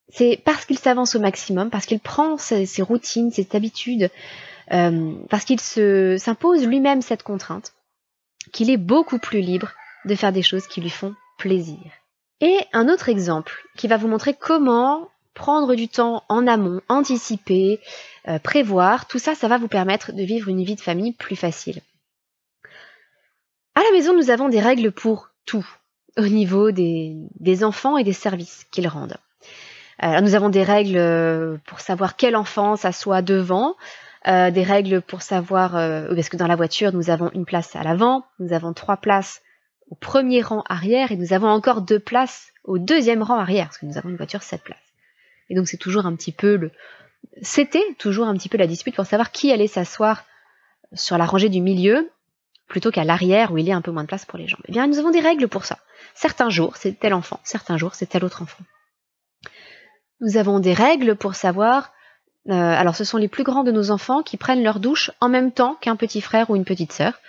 c'est 0.09 0.39
parce 0.45 0.65
qu'il 0.65 0.77
s'avance 0.77 1.15
au 1.15 1.19
maximum, 1.19 1.69
parce 1.71 1.87
qu'il 1.87 1.99
prend 1.99 2.37
ses, 2.37 2.67
routines, 2.81 3.31
ses 3.31 3.47
habitudes, 3.53 4.09
euh, 4.71 5.13
parce 5.29 5.45
qu'il 5.45 5.59
se, 5.59 6.17
s'impose 6.19 6.65
lui-même 6.65 7.01
cette 7.01 7.23
contrainte, 7.23 7.73
qu'il 8.51 8.69
est 8.69 8.77
beaucoup 8.77 9.17
plus 9.17 9.41
libre 9.41 9.71
de 10.05 10.15
faire 10.15 10.31
des 10.31 10.43
choses 10.43 10.67
qui 10.67 10.79
lui 10.79 10.91
font 10.91 11.15
plaisir. 11.39 11.79
Et 12.39 12.57
un 12.71 12.87
autre 12.87 13.09
exemple 13.09 13.65
qui 13.77 13.87
va 13.87 13.97
vous 13.97 14.07
montrer 14.07 14.35
comment 14.35 15.09
prendre 15.33 15.73
du 15.73 15.87
temps 15.87 16.23
en 16.29 16.45
amont, 16.45 16.81
anticiper, 16.87 17.79
euh, 18.27 18.37
prévoir, 18.37 19.07
tout 19.07 19.17
ça, 19.17 19.33
ça 19.33 19.47
va 19.47 19.57
vous 19.57 19.67
permettre 19.67 20.11
de 20.11 20.21
vivre 20.21 20.49
une 20.49 20.63
vie 20.63 20.75
de 20.75 20.81
famille 20.81 21.13
plus 21.13 21.35
facile. 21.35 21.81
À 23.75 23.81
la 23.81 23.91
maison, 23.91 24.15
nous 24.15 24.29
avons 24.29 24.49
des 24.49 24.59
règles 24.59 24.91
pour 24.91 25.29
tout, 25.45 25.67
au 26.17 26.27
niveau 26.27 26.71
des, 26.71 27.63
enfants 27.63 27.97
et 27.97 28.03
des 28.03 28.13
services 28.13 28.65
qu'ils 28.71 28.87
rendent. 28.87 29.17
Euh, 30.03 30.21
nous 30.21 30.35
avons 30.35 30.49
des 30.49 30.63
règles 30.63 30.97
euh, 30.97 31.57
pour 31.65 31.79
savoir 31.79 32.15
quel 32.15 32.35
enfant 32.35 32.75
s'assoit 32.75 33.21
devant, 33.21 33.75
euh, 34.27 34.51
des 34.51 34.63
règles 34.63 35.01
pour 35.01 35.21
savoir, 35.21 35.71
parce 35.71 36.29
que 36.29 36.37
dans 36.37 36.47
la 36.47 36.55
voiture, 36.55 36.93
nous 36.93 37.09
avons 37.09 37.31
une 37.31 37.45
place 37.45 37.75
à 37.75 37.83
l'avant, 37.83 38.25
nous 38.39 38.53
avons 38.53 38.73
trois 38.73 38.97
places 38.97 39.41
au 39.89 39.95
premier 39.95 40.41
rang 40.41 40.63
arrière 40.69 41.11
et 41.11 41.17
nous 41.17 41.33
avons 41.33 41.49
encore 41.49 41.81
deux 41.81 41.99
places 41.99 42.51
au 42.63 42.77
deuxième 42.77 43.23
rang 43.23 43.39
arrière, 43.39 43.65
parce 43.65 43.79
que 43.79 43.85
nous 43.85 43.97
avons 43.97 44.09
une 44.09 44.17
voiture 44.17 44.43
sept 44.43 44.63
places. 44.63 44.77
Et 45.49 45.55
donc 45.55 45.67
c'est 45.67 45.77
toujours 45.77 46.05
un 46.05 46.15
petit 46.15 46.31
peu 46.31 46.55
le... 46.55 46.71
C'était 47.41 47.83
toujours 47.97 48.27
un 48.27 48.35
petit 48.35 48.49
peu 48.49 48.57
la 48.57 48.67
dispute 48.67 48.95
pour 48.95 49.05
savoir 49.05 49.31
qui 49.31 49.51
allait 49.51 49.67
s'asseoir 49.67 50.25
sur 50.93 51.17
la 51.17 51.25
rangée 51.25 51.49
du 51.49 51.61
milieu 51.61 52.09
plutôt 52.67 52.91
qu'à 52.91 53.03
l'arrière 53.03 53.51
où 53.51 53.57
il 53.57 53.65
y 53.65 53.71
a 53.71 53.75
un 53.75 53.81
peu 53.81 53.91
moins 53.91 54.03
de 54.03 54.07
place 54.07 54.25
pour 54.25 54.39
les 54.39 54.47
jambes. 54.47 54.61
Eh 54.67 54.71
bien, 54.71 54.87
nous 54.87 54.99
avons 54.99 55.11
des 55.11 55.19
règles 55.19 55.47
pour 55.47 55.65
ça. 55.65 55.77
Certains 56.15 56.49
jours, 56.49 56.75
c'est 56.77 56.99
tel 56.99 57.13
enfant, 57.13 57.39
certains 57.43 57.77
jours, 57.77 57.95
c'est 57.95 58.07
tel 58.07 58.23
autre 58.23 58.41
enfant. 58.41 58.63
Nous 60.21 60.37
avons 60.37 60.59
des 60.59 60.73
règles 60.73 61.15
pour 61.15 61.35
savoir, 61.35 61.91
euh, 62.49 62.53
alors 62.53 62.95
ce 62.95 63.03
sont 63.03 63.17
les 63.17 63.27
plus 63.27 63.43
grands 63.43 63.63
de 63.63 63.71
nos 63.71 63.91
enfants 63.91 64.23
qui 64.23 64.37
prennent 64.37 64.63
leur 64.63 64.79
douche 64.79 65.11
en 65.19 65.29
même 65.29 65.51
temps 65.51 65.75
qu'un 65.81 65.95
petit 65.95 66.21
frère 66.21 66.49
ou 66.49 66.55
une 66.55 66.65
petite 66.65 66.93
sœur, 66.93 67.19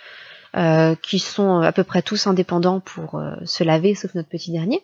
euh, 0.55 0.95
qui 0.95 1.19
sont 1.19 1.61
à 1.61 1.71
peu 1.71 1.83
près 1.83 2.01
tous 2.01 2.27
indépendants 2.27 2.79
pour 2.79 3.15
euh, 3.15 3.35
se 3.43 3.63
laver, 3.63 3.95
sauf 3.95 4.15
notre 4.15 4.29
petit 4.29 4.51
dernier. 4.51 4.81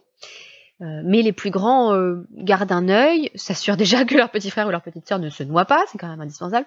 mais 0.79 1.21
les 1.21 1.31
plus 1.31 1.51
grands 1.51 1.95
gardent 2.33 2.71
un 2.71 2.89
œil, 2.89 3.29
s'assurent 3.35 3.77
déjà 3.77 4.03
que 4.03 4.15
leur 4.15 4.31
petit 4.31 4.49
frère 4.49 4.67
ou 4.67 4.71
leur 4.71 4.81
petite 4.81 5.07
sœur 5.07 5.19
ne 5.19 5.29
se 5.29 5.43
noie 5.43 5.65
pas, 5.65 5.85
c'est 5.91 5.99
quand 5.99 6.09
même 6.09 6.21
indispensable, 6.21 6.65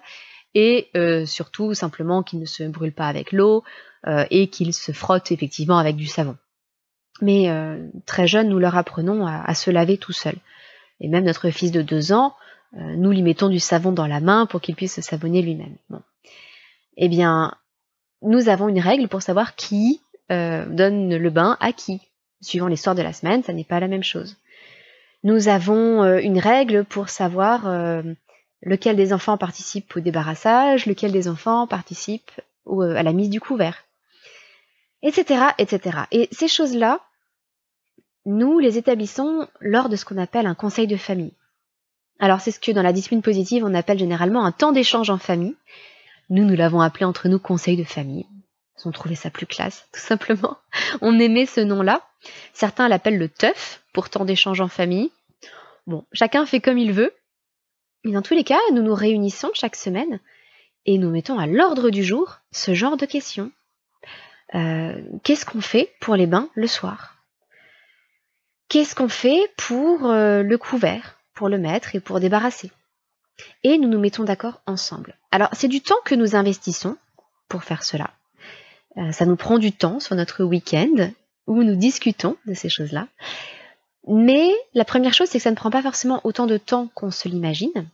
et 0.55 0.87
euh, 0.95 1.25
surtout 1.25 1.73
simplement 1.73 2.23
qu'il 2.23 2.39
ne 2.39 2.45
se 2.45 2.63
brûle 2.63 2.93
pas 2.93 3.07
avec 3.07 3.33
l'eau 3.33 3.63
euh, 4.07 4.25
et 4.31 4.47
qu'il 4.47 4.73
se 4.73 4.93
frotte 4.93 5.31
effectivement 5.31 5.77
avec 5.77 5.97
du 5.97 6.07
savon. 6.07 6.37
Mais 7.21 7.49
euh, 7.49 7.85
très 8.05 8.25
jeune, 8.25 8.49
nous 8.49 8.59
leur 8.59 8.75
apprenons 8.77 9.27
à, 9.27 9.53
se 9.53 9.69
laver 9.69 9.97
tout 9.97 10.13
seul. 10.13 10.35
Et 11.01 11.09
même 11.09 11.25
notre 11.25 11.49
fils 11.49 11.71
de 11.71 11.81
deux 11.81 12.11
ans, 12.11 12.35
nous 12.73 13.11
lui 13.11 13.21
mettons 13.21 13.47
du 13.47 13.59
savon 13.59 13.93
dans 13.93 14.07
la 14.07 14.19
main 14.19 14.45
pour 14.45 14.59
qu'il 14.59 14.75
puisse 14.75 14.95
se 14.95 15.01
savonner 15.01 15.41
lui-même. 15.41 15.77
Bon. 15.89 16.01
Eh 16.97 17.07
bien, 17.07 17.55
nous 18.21 18.49
avons 18.49 18.67
une 18.67 18.79
règle 18.79 19.07
pour 19.07 19.21
savoir 19.21 19.55
qui 19.55 20.01
donne 20.29 21.15
le 21.15 21.29
bain 21.29 21.55
à 21.61 21.71
qui. 21.71 22.01
Suivant 22.41 22.67
les 22.67 22.75
soirs 22.75 22.95
de 22.95 23.01
la 23.01 23.13
semaine, 23.13 23.43
ça 23.43 23.53
n'est 23.53 23.63
pas 23.63 23.79
la 23.79 23.87
même 23.87 24.03
chose. 24.03 24.35
Nous 25.23 25.47
avons 25.47 26.03
une 26.17 26.39
règle 26.39 26.83
pour 26.83 27.07
savoir 27.07 27.65
lequel 28.65 28.97
des 28.97 29.13
enfants 29.13 29.37
participe 29.37 29.95
au 29.95 29.99
débarrassage, 30.01 30.85
lequel 30.85 31.11
des 31.11 31.27
enfants 31.27 31.67
participe 31.67 32.31
euh, 32.67 32.95
à 32.95 33.03
la 33.03 33.13
mise 33.13 33.29
du 33.29 33.39
couvert, 33.39 33.85
etc., 35.01 35.45
etc. 35.57 35.99
Et 36.11 36.27
ces 36.31 36.47
choses-là, 36.47 36.99
nous 38.25 38.59
les 38.59 38.77
établissons 38.77 39.47
lors 39.61 39.87
de 39.87 39.95
ce 39.95 40.03
qu'on 40.03 40.17
appelle 40.17 40.47
un 40.47 40.55
conseil 40.55 40.87
de 40.87 40.97
famille. 40.97 41.33
Alors 42.19 42.41
c'est 42.41 42.51
ce 42.51 42.59
que 42.59 42.71
dans 42.71 42.81
la 42.81 42.93
discipline 42.93 43.21
positive 43.21 43.63
on 43.63 43.73
appelle 43.73 43.99
généralement 43.99 44.43
un 44.43 44.51
temps 44.51 44.71
d'échange 44.71 45.09
en 45.09 45.17
famille. 45.17 45.55
Nous, 46.29 46.43
nous 46.43 46.55
l'avons 46.55 46.81
appelé 46.81 47.05
entre 47.05 47.27
nous 47.29 47.37
conseil 47.37 47.77
de 47.77 47.83
famille. 47.83 48.25
On 48.83 48.91
trouvait 48.91 49.15
ça 49.15 49.29
plus 49.29 49.45
classe, 49.45 49.87
tout 49.93 49.99
simplement. 49.99 50.57
On 51.01 51.19
aimait 51.19 51.45
ce 51.45 51.61
nom-là. 51.61 52.01
Certains 52.53 52.87
l'appellent 52.87 53.17
le 53.17 53.29
teuf 53.29 53.83
pour 53.93 54.09
temps 54.09 54.25
d'échange 54.25 54.59
en 54.59 54.67
famille. 54.67 55.11
Bon, 55.87 56.05
chacun 56.13 56.45
fait 56.45 56.59
comme 56.59 56.77
il 56.77 56.91
veut. 56.91 57.13
Mais 58.05 58.11
dans 58.11 58.21
tous 58.21 58.35
les 58.35 58.43
cas, 58.43 58.59
nous 58.71 58.83
nous 58.83 58.93
réunissons 58.93 59.49
chaque 59.55 59.75
semaine 59.75 60.19
et 60.85 60.99
nous 60.99 61.09
mettons 61.09 61.39
à 61.39 61.47
l'ordre 61.47 61.89
du 61.89 62.03
jour 62.03 62.37
ce 62.51 62.75
genre 62.75 62.97
de 62.97 63.07
questions. 63.07 63.51
Euh, 64.53 65.01
qu'est-ce 65.23 65.45
qu'on 65.45 65.59
fait 65.59 65.91
pour 65.99 66.15
les 66.15 66.27
bains 66.27 66.47
le 66.53 66.67
soir? 66.67 67.15
Qu'est-ce 68.69 68.93
qu'on 68.93 69.09
fait 69.09 69.51
pour 69.57 70.05
euh, 70.05 70.43
le 70.43 70.57
couvert, 70.59 71.17
pour 71.33 71.49
le 71.49 71.57
mettre 71.57 71.95
et 71.95 71.99
pour 71.99 72.19
débarrasser? 72.19 72.71
Et 73.63 73.79
nous 73.79 73.89
nous 73.89 73.99
mettons 73.99 74.23
d'accord 74.23 74.61
ensemble. 74.67 75.17
Alors 75.31 75.49
c'est 75.53 75.67
du 75.67 75.81
temps 75.81 75.95
que 76.05 76.13
nous 76.13 76.35
investissons 76.35 76.97
pour 77.49 77.63
faire 77.63 77.83
cela. 77.83 78.11
Euh, 78.97 79.11
ça 79.11 79.25
nous 79.25 79.35
prend 79.35 79.57
du 79.57 79.71
temps 79.71 79.99
sur 79.99 80.15
notre 80.15 80.43
week-end 80.43 81.09
où 81.47 81.63
nous 81.63 81.75
discutons 81.75 82.37
de 82.45 82.53
ces 82.53 82.69
choses-là. 82.69 83.07
Mais 84.07 84.51
la 84.73 84.85
première 84.85 85.13
chose, 85.13 85.29
c'est 85.29 85.39
que 85.39 85.43
ça 85.43 85.51
ne 85.51 85.55
prend 85.55 85.71
pas 85.71 85.81
forcément 85.81 86.21
autant 86.23 86.45
de 86.45 86.57
temps 86.57 86.89
qu'on 86.93 87.11
se 87.11 87.27
l'imagine. 87.27 87.89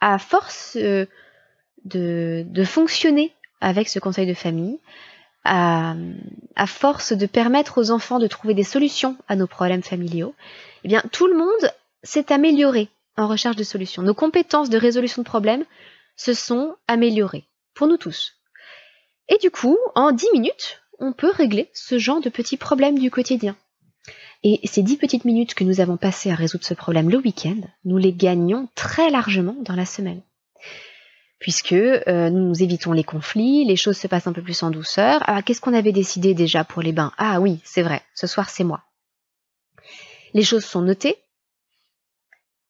à 0.00 0.18
force 0.18 0.76
euh, 0.76 1.06
de, 1.84 2.64
fonctionner 2.64 3.32
avec 3.60 3.88
ce 3.88 3.98
conseil 3.98 4.26
de 4.26 4.34
famille, 4.34 4.78
à, 5.44 5.94
à, 6.56 6.66
force 6.66 7.12
de 7.12 7.26
permettre 7.26 7.78
aux 7.78 7.90
enfants 7.90 8.18
de 8.18 8.26
trouver 8.26 8.54
des 8.54 8.64
solutions 8.64 9.16
à 9.28 9.36
nos 9.36 9.46
problèmes 9.46 9.82
familiaux, 9.82 10.34
eh 10.84 10.88
bien, 10.88 11.02
tout 11.12 11.26
le 11.28 11.36
monde 11.36 11.72
s'est 12.02 12.32
amélioré 12.32 12.88
en 13.16 13.28
recherche 13.28 13.56
de 13.56 13.64
solutions. 13.64 14.02
Nos 14.02 14.14
compétences 14.14 14.70
de 14.70 14.78
résolution 14.78 15.22
de 15.22 15.28
problèmes 15.28 15.64
se 16.16 16.34
sont 16.34 16.76
améliorées, 16.88 17.44
pour 17.74 17.86
nous 17.86 17.96
tous. 17.96 18.34
Et 19.28 19.38
du 19.38 19.50
coup, 19.50 19.78
en 19.94 20.12
10 20.12 20.26
minutes, 20.32 20.82
on 20.98 21.12
peut 21.12 21.30
régler 21.30 21.70
ce 21.74 21.98
genre 21.98 22.20
de 22.20 22.28
petits 22.28 22.56
problèmes 22.56 22.98
du 22.98 23.10
quotidien. 23.10 23.56
Et 24.48 24.60
ces 24.62 24.84
10 24.84 24.98
petites 24.98 25.24
minutes 25.24 25.54
que 25.54 25.64
nous 25.64 25.80
avons 25.80 25.96
passées 25.96 26.30
à 26.30 26.36
résoudre 26.36 26.64
ce 26.64 26.72
problème 26.72 27.10
le 27.10 27.18
week-end, 27.18 27.60
nous 27.84 27.98
les 27.98 28.12
gagnons 28.12 28.68
très 28.76 29.10
largement 29.10 29.56
dans 29.62 29.74
la 29.74 29.84
semaine. 29.84 30.20
Puisque 31.40 31.72
euh, 31.72 32.30
nous 32.30 32.62
évitons 32.62 32.92
les 32.92 33.02
conflits, 33.02 33.64
les 33.64 33.74
choses 33.74 33.96
se 33.96 34.06
passent 34.06 34.28
un 34.28 34.32
peu 34.32 34.42
plus 34.42 34.62
en 34.62 34.70
douceur. 34.70 35.20
Ah, 35.26 35.42
qu'est-ce 35.42 35.60
qu'on 35.60 35.74
avait 35.74 35.90
décidé 35.90 36.32
déjà 36.32 36.62
pour 36.62 36.80
les 36.80 36.92
bains? 36.92 37.10
Ah 37.18 37.40
oui, 37.40 37.58
c'est 37.64 37.82
vrai, 37.82 38.02
ce 38.14 38.28
soir 38.28 38.48
c'est 38.48 38.62
moi. 38.62 38.84
Les 40.32 40.44
choses 40.44 40.64
sont 40.64 40.82
notées, 40.82 41.16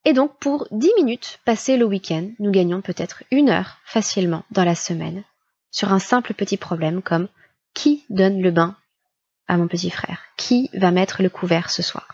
et 0.06 0.14
donc, 0.14 0.38
pour 0.38 0.68
10 0.70 0.92
minutes 0.96 1.40
passées 1.44 1.76
le 1.76 1.84
week-end, 1.84 2.30
nous 2.38 2.52
gagnons 2.52 2.80
peut-être 2.80 3.22
une 3.30 3.50
heure 3.50 3.80
facilement 3.84 4.44
dans 4.50 4.64
la 4.64 4.76
semaine 4.76 5.24
sur 5.70 5.92
un 5.92 5.98
simple 5.98 6.32
petit 6.32 6.56
problème 6.56 7.02
comme 7.02 7.28
qui 7.74 8.04
donne 8.08 8.40
le 8.40 8.50
bain 8.50 8.76
à 9.48 9.56
mon 9.56 9.68
petit 9.68 9.90
frère 9.90 10.20
Qui 10.36 10.70
va 10.74 10.90
mettre 10.90 11.22
le 11.22 11.30
couvert 11.30 11.70
ce 11.70 11.82
soir? 11.82 12.08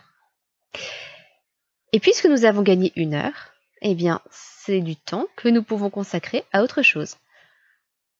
Et 1.92 2.00
puisque 2.00 2.26
nous 2.26 2.44
avons 2.44 2.62
gagné 2.62 2.92
une 2.96 3.14
heure, 3.14 3.52
eh 3.82 3.94
bien, 3.94 4.20
c'est 4.30 4.80
du 4.80 4.96
temps 4.96 5.26
que 5.36 5.48
nous 5.48 5.62
pouvons 5.62 5.90
consacrer 5.90 6.44
à 6.52 6.62
autre 6.62 6.82
chose. 6.82 7.16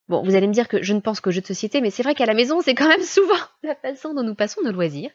Bon, 0.09 0.23
vous 0.23 0.35
allez 0.35 0.47
me 0.47 0.53
dire 0.53 0.69
que 0.69 0.83
je 0.83 0.93
ne 0.93 1.01
pense 1.01 1.21
qu'aux 1.21 1.31
jeux 1.31 1.41
de 1.41 1.47
société, 1.47 1.81
mais 1.81 1.91
c'est 1.91 2.03
vrai 2.03 2.15
qu'à 2.15 2.27
la 2.27 2.35
maison, 2.35 2.61
c'est 2.61 2.75
quand 2.75 2.89
même 2.89 3.03
souvent 3.03 3.35
la 3.63 3.75
façon 3.77 4.13
dont 4.13 4.23
nous 4.23 4.35
passons 4.35 4.61
nos 4.63 4.73
loisirs. 4.73 5.11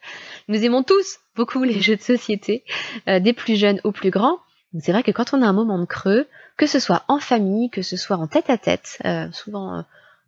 Nous 0.48 0.63
aimons 0.63 0.84
tous 0.84 1.20
beaucoup 1.36 1.63
les 1.63 1.82
jeux 1.82 1.98
de 1.98 2.01
société, 2.01 2.63
euh, 3.08 3.20
des 3.20 3.34
plus 3.34 3.58
jeunes 3.58 3.82
aux 3.84 3.92
plus 3.92 4.10
grands, 4.10 4.39
c'est 4.80 4.92
vrai 4.92 5.04
que 5.04 5.12
quand 5.12 5.34
on 5.34 5.42
a 5.42 5.48
un 5.48 5.54
moment 5.54 5.80
de 5.80 5.86
creux, 5.86 6.27
que 6.58 6.68
ce 6.68 6.80
soit 6.80 7.04
en 7.08 7.20
famille, 7.20 7.70
que 7.70 7.82
ce 7.82 7.98
soit 7.98 8.18
en 8.18 8.27
tête 8.27 8.50
à 8.50 8.58
tête, 8.58 9.00
euh, 9.06 9.32
souvent 9.32 9.77
euh, 9.77 9.82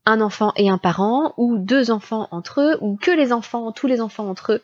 un 0.10 0.22
enfant 0.22 0.54
et 0.56 0.70
un 0.70 0.78
parent, 0.78 1.34
ou 1.38 1.58
deux 1.58 1.92
enfants 1.92 2.28
entre 2.32 2.62
eux, 2.62 2.78
ou 2.82 2.98
que 2.98 3.12
les 3.12 3.32
enfants, 3.32 3.72
tous 3.72 3.88
les 3.88 4.02
enfants 4.02 4.28
entre 4.28 4.54
eux, 4.54 4.64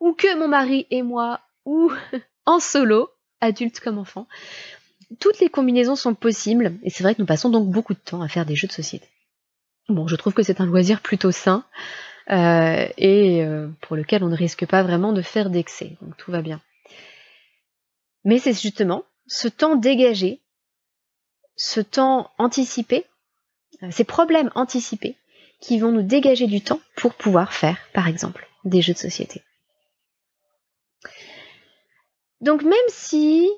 ou 0.00 0.12
que 0.12 0.38
mon 0.38 0.48
mari 0.48 0.86
et 0.90 1.02
moi, 1.02 1.40
ou 1.64 1.92
en 2.46 2.60
solo, 2.60 3.10
adulte 3.40 3.80
comme 3.80 3.98
enfant, 3.98 4.26
toutes 5.18 5.40
les 5.40 5.48
combinaisons 5.48 5.96
sont 5.96 6.14
possibles, 6.14 6.74
et 6.82 6.90
c'est 6.90 7.02
vrai 7.02 7.14
que 7.14 7.20
nous 7.20 7.26
passons 7.26 7.50
donc 7.50 7.68
beaucoup 7.68 7.94
de 7.94 7.98
temps 7.98 8.22
à 8.22 8.28
faire 8.28 8.46
des 8.46 8.56
jeux 8.56 8.68
de 8.68 8.72
société. 8.72 9.08
Bon, 9.88 10.06
je 10.06 10.16
trouve 10.16 10.34
que 10.34 10.42
c'est 10.42 10.60
un 10.60 10.66
loisir 10.66 11.00
plutôt 11.00 11.32
sain, 11.32 11.64
euh, 12.30 12.86
et 12.96 13.44
pour 13.80 13.96
lequel 13.96 14.22
on 14.22 14.28
ne 14.28 14.36
risque 14.36 14.66
pas 14.66 14.82
vraiment 14.82 15.12
de 15.12 15.22
faire 15.22 15.50
d'excès, 15.50 15.96
donc 16.00 16.16
tout 16.16 16.30
va 16.30 16.42
bien. 16.42 16.60
Mais 18.24 18.38
c'est 18.38 18.52
justement 18.52 19.04
ce 19.26 19.48
temps 19.48 19.76
dégagé, 19.76 20.40
ce 21.56 21.80
temps 21.80 22.30
anticipé, 22.38 23.04
euh, 23.04 23.09
ces 23.90 24.04
problèmes 24.04 24.50
anticipés 24.54 25.16
qui 25.60 25.78
vont 25.78 25.92
nous 25.92 26.02
dégager 26.02 26.46
du 26.46 26.60
temps 26.60 26.80
pour 26.96 27.14
pouvoir 27.14 27.52
faire, 27.52 27.78
par 27.92 28.08
exemple, 28.08 28.48
des 28.64 28.82
jeux 28.82 28.94
de 28.94 28.98
société. 28.98 29.42
Donc 32.40 32.62
même 32.62 32.72
si, 32.88 33.48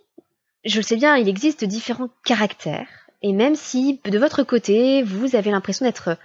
je 0.64 0.76
le 0.76 0.83
sais 0.83 0.97
bien, 0.97 1.17
il 1.17 1.29
existe 1.29 1.64
différents 1.64 2.11
caractères, 2.25 2.88
et 3.23 3.33
même 3.33 3.55
si 3.55 4.00
de 4.05 4.19
votre 4.19 4.43
côté, 4.43 5.02
vous 5.02 5.37
avez 5.37 5.50
l'impression 5.50 5.87
d'être 5.87 6.19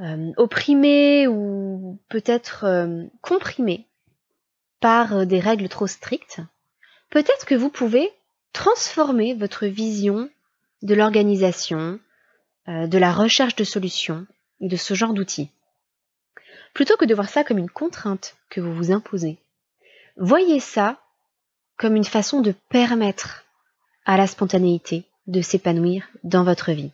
euh, 0.00 0.32
opprimé 0.36 1.28
ou 1.28 2.00
peut-être 2.08 2.64
euh, 2.64 3.04
comprimé 3.20 3.86
par 4.80 5.24
des 5.24 5.38
règles 5.38 5.68
trop 5.68 5.86
strictes, 5.86 6.40
peut-être 7.10 7.46
que 7.46 7.54
vous 7.54 7.70
pouvez 7.70 8.10
transformer 8.52 9.34
votre 9.34 9.66
vision 9.66 10.28
de 10.82 10.94
l'organisation, 10.94 11.78
euh, 11.78 11.98
de 12.66 12.98
la 12.98 13.12
recherche 13.12 13.56
de 13.56 13.64
solutions 13.64 14.26
et 14.60 14.68
de 14.68 14.76
ce 14.76 14.94
genre 14.94 15.12
d'outils. 15.12 15.50
Plutôt 16.72 16.96
que 16.96 17.04
de 17.04 17.14
voir 17.14 17.28
ça 17.28 17.44
comme 17.44 17.58
une 17.58 17.70
contrainte 17.70 18.36
que 18.50 18.60
vous 18.60 18.74
vous 18.74 18.90
imposez, 18.90 19.38
voyez 20.16 20.60
ça 20.60 21.00
comme 21.76 21.96
une 21.96 22.04
façon 22.04 22.40
de 22.40 22.54
permettre 22.70 23.44
à 24.04 24.16
la 24.16 24.26
spontanéité 24.26 25.04
de 25.26 25.40
s'épanouir 25.40 26.08
dans 26.22 26.44
votre 26.44 26.72
vie. 26.72 26.92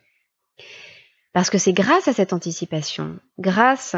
Parce 1.33 1.51
que 1.51 1.59
c'est 1.59 1.73
grâce 1.73 2.09
à 2.09 2.13
cette 2.13 2.33
anticipation, 2.33 3.19
grâce 3.39 3.95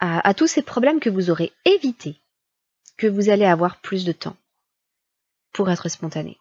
à, 0.00 0.26
à 0.26 0.34
tous 0.34 0.46
ces 0.46 0.62
problèmes 0.62 1.00
que 1.00 1.10
vous 1.10 1.30
aurez 1.30 1.52
évités, 1.64 2.16
que 2.96 3.06
vous 3.06 3.30
allez 3.30 3.44
avoir 3.44 3.80
plus 3.80 4.04
de 4.04 4.12
temps 4.12 4.36
pour 5.52 5.70
être 5.70 5.88
spontané. 5.88 6.38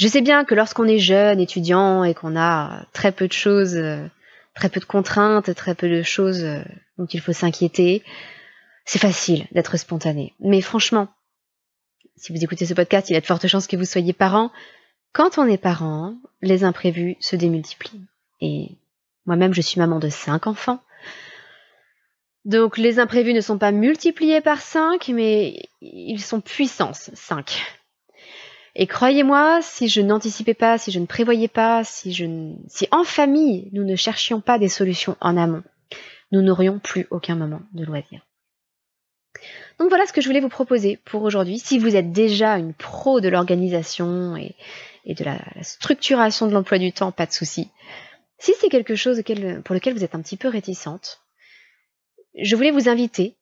Je 0.00 0.08
sais 0.08 0.22
bien 0.22 0.46
que 0.46 0.54
lorsqu'on 0.54 0.86
est 0.86 0.98
jeune, 0.98 1.40
étudiant, 1.40 2.04
et 2.04 2.14
qu'on 2.14 2.34
a 2.34 2.86
très 2.94 3.12
peu 3.12 3.28
de 3.28 3.34
choses, 3.34 3.76
euh, 3.76 4.02
très 4.54 4.70
peu 4.70 4.80
de 4.80 4.86
contraintes, 4.86 5.54
très 5.54 5.74
peu 5.74 5.90
de 5.90 6.02
choses 6.02 6.42
euh, 6.42 6.62
dont 6.96 7.04
il 7.04 7.20
faut 7.20 7.34
s'inquiéter, 7.34 8.02
c'est 8.86 8.98
facile 8.98 9.46
d'être 9.52 9.76
spontané. 9.76 10.32
Mais 10.40 10.62
franchement, 10.62 11.08
si 12.16 12.32
vous 12.32 12.42
écoutez 12.42 12.64
ce 12.64 12.72
podcast, 12.72 13.10
il 13.10 13.12
y 13.12 13.16
a 13.16 13.20
de 13.20 13.26
fortes 13.26 13.46
chances 13.46 13.66
que 13.66 13.76
vous 13.76 13.84
soyez 13.84 14.14
parent. 14.14 14.50
Quand 15.12 15.36
on 15.36 15.46
est 15.46 15.58
parent, 15.58 16.14
les 16.40 16.64
imprévus 16.64 17.18
se 17.20 17.36
démultiplient. 17.36 18.06
Et 18.40 18.78
moi-même, 19.26 19.52
je 19.52 19.60
suis 19.60 19.78
maman 19.78 19.98
de 19.98 20.08
cinq 20.08 20.46
enfants. 20.46 20.80
Donc 22.46 22.78
les 22.78 23.00
imprévus 23.00 23.34
ne 23.34 23.42
sont 23.42 23.58
pas 23.58 23.70
multipliés 23.70 24.40
par 24.40 24.62
cinq, 24.62 25.08
mais 25.08 25.68
ils 25.82 26.22
sont 26.22 26.40
puissance 26.40 27.10
cinq. 27.12 27.60
Et 28.74 28.86
croyez-moi, 28.86 29.60
si 29.62 29.88
je 29.88 30.00
n'anticipais 30.00 30.54
pas, 30.54 30.78
si 30.78 30.92
je 30.92 31.00
ne 31.00 31.06
prévoyais 31.06 31.48
pas, 31.48 31.82
si, 31.84 32.12
je 32.12 32.26
si 32.68 32.86
en 32.92 33.04
famille 33.04 33.68
nous 33.72 33.84
ne 33.84 33.96
cherchions 33.96 34.40
pas 34.40 34.58
des 34.58 34.68
solutions 34.68 35.16
en 35.20 35.36
amont, 35.36 35.62
nous 36.30 36.42
n'aurions 36.42 36.78
plus 36.78 37.06
aucun 37.10 37.34
moment 37.34 37.62
de 37.72 37.84
loisir. 37.84 38.20
Donc 39.78 39.88
voilà 39.88 40.06
ce 40.06 40.12
que 40.12 40.20
je 40.20 40.26
voulais 40.26 40.40
vous 40.40 40.48
proposer 40.48 40.98
pour 41.04 41.22
aujourd'hui. 41.22 41.58
Si 41.58 41.78
vous 41.78 41.96
êtes 41.96 42.12
déjà 42.12 42.58
une 42.58 42.74
pro 42.74 43.20
de 43.20 43.28
l'organisation 43.28 44.36
et, 44.36 44.54
de 45.06 45.24
la, 45.24 45.38
structuration 45.62 46.46
de 46.46 46.52
l'emploi 46.52 46.78
du 46.78 46.92
temps, 46.92 47.12
pas 47.12 47.26
de 47.26 47.32
souci. 47.32 47.70
Si 48.38 48.52
c'est 48.60 48.68
quelque 48.68 48.94
chose 48.94 49.22
pour 49.64 49.74
lequel 49.74 49.94
vous 49.94 50.04
êtes 50.04 50.14
un 50.14 50.22
petit 50.22 50.36
peu 50.36 50.48
réticente, 50.48 51.20
je 52.40 52.54
voulais 52.56 52.70
vous 52.70 52.88
inviter 52.88 53.36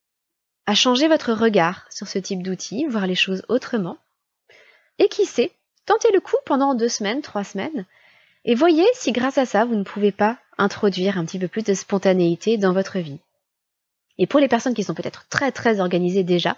à 0.67 0.75
changer 0.75 1.09
votre 1.09 1.33
regard 1.33 1.87
sur 1.91 2.09
ce 2.09 2.19
type 2.19 2.43
d'outils, 2.43 2.87
voir 2.87 3.07
les 3.07 3.15
choses 3.15 3.43
autrement 3.49 3.99
et 4.99 5.09
qui 5.09 5.27
sait, 5.27 5.53
tentez 5.87 6.11
le 6.13 6.21
coup 6.21 6.37
pendant 6.45 6.75
deux 6.75 6.89
semaines, 6.89 7.23
trois 7.23 7.45
semaines, 7.45 7.85
et 8.45 8.55
voyez 8.55 8.87
si 8.95 9.13
grâce 9.13 9.39
à 9.39 9.47
ça, 9.47 9.65
vous 9.65 9.75
ne 9.75 9.83
pouvez 9.83 10.13
pas 10.13 10.39
introduire 10.57 11.19
un 11.19 11.25
petit 11.25 11.39
peu 11.39 11.49
plus 11.49 11.65
de 11.65 11.75
spontanéité 11.75 12.57
dans 12.57 12.73
votre 12.73 12.99
vie. 12.99 13.21
Et 14.19 14.27
pour 14.27 14.41
les 14.41 14.49
personnes 14.49 14.75
qui 14.75 14.85
sont 14.85 14.95
peut-être 14.95 15.27
très 15.29 15.53
très 15.53 15.81
organisées 15.81 16.25
déjà, 16.25 16.57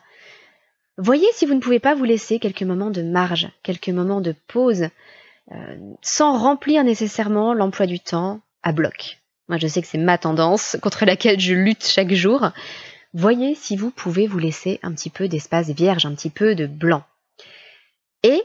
voyez 0.96 1.26
si 1.32 1.46
vous 1.46 1.54
ne 1.54 1.60
pouvez 1.60 1.78
pas 1.78 1.94
vous 1.94 2.04
laisser 2.04 2.38
quelques 2.38 2.62
moments 2.62 2.90
de 2.90 3.02
marge, 3.02 3.48
quelques 3.62 3.88
moments 3.88 4.20
de 4.20 4.34
pause, 4.48 4.88
euh, 5.52 5.76
sans 6.00 6.38
remplir 6.38 6.84
nécessairement 6.84 7.54
l'emploi 7.54 7.86
du 7.86 8.00
temps 8.00 8.40
à 8.62 8.72
bloc. 8.72 9.18
Moi 9.48 9.58
je 9.58 9.66
sais 9.66 9.82
que 9.82 9.88
c'est 9.88 9.98
ma 9.98 10.16
tendance 10.16 10.76
contre 10.82 11.04
laquelle 11.04 11.40
je 11.40 11.54
lutte 11.54 11.86
chaque 11.86 12.12
jour. 12.12 12.50
Voyez 13.12 13.54
si 13.54 13.76
vous 13.76 13.90
pouvez 13.90 14.26
vous 14.26 14.38
laisser 14.38 14.78
un 14.82 14.92
petit 14.92 15.10
peu 15.10 15.28
d'espace 15.28 15.70
vierge, 15.70 16.06
un 16.06 16.14
petit 16.14 16.30
peu 16.30 16.54
de 16.54 16.66
blanc. 16.66 17.02
Et 18.22 18.42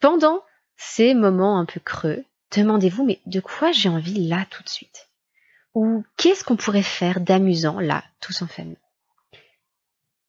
pendant 0.00 0.42
ces 0.76 1.14
moments 1.14 1.58
un 1.58 1.64
peu 1.64 1.80
creux, 1.80 2.24
demandez-vous 2.54 3.04
mais 3.04 3.20
de 3.26 3.40
quoi 3.40 3.72
j'ai 3.72 3.88
envie 3.88 4.26
là 4.26 4.46
tout 4.50 4.62
de 4.62 4.68
suite? 4.68 5.08
Ou 5.74 6.04
qu'est-ce 6.16 6.44
qu'on 6.44 6.56
pourrait 6.56 6.82
faire 6.82 7.20
d'amusant 7.20 7.80
là, 7.80 8.04
tous 8.20 8.42
en 8.42 8.46
famille? 8.46 8.78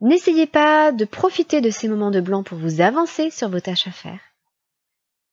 N'essayez 0.01 0.47
pas 0.47 0.91
de 0.91 1.05
profiter 1.05 1.59
de 1.61 1.69
ces 1.69 1.87
moments 1.87 2.11
de 2.11 2.21
blanc 2.21 2.43
pour 2.43 2.57
vous 2.57 2.81
avancer 2.81 3.31
sur 3.31 3.49
vos 3.49 3.59
tâches 3.59 3.87
à 3.87 3.91
faire. 3.91 4.19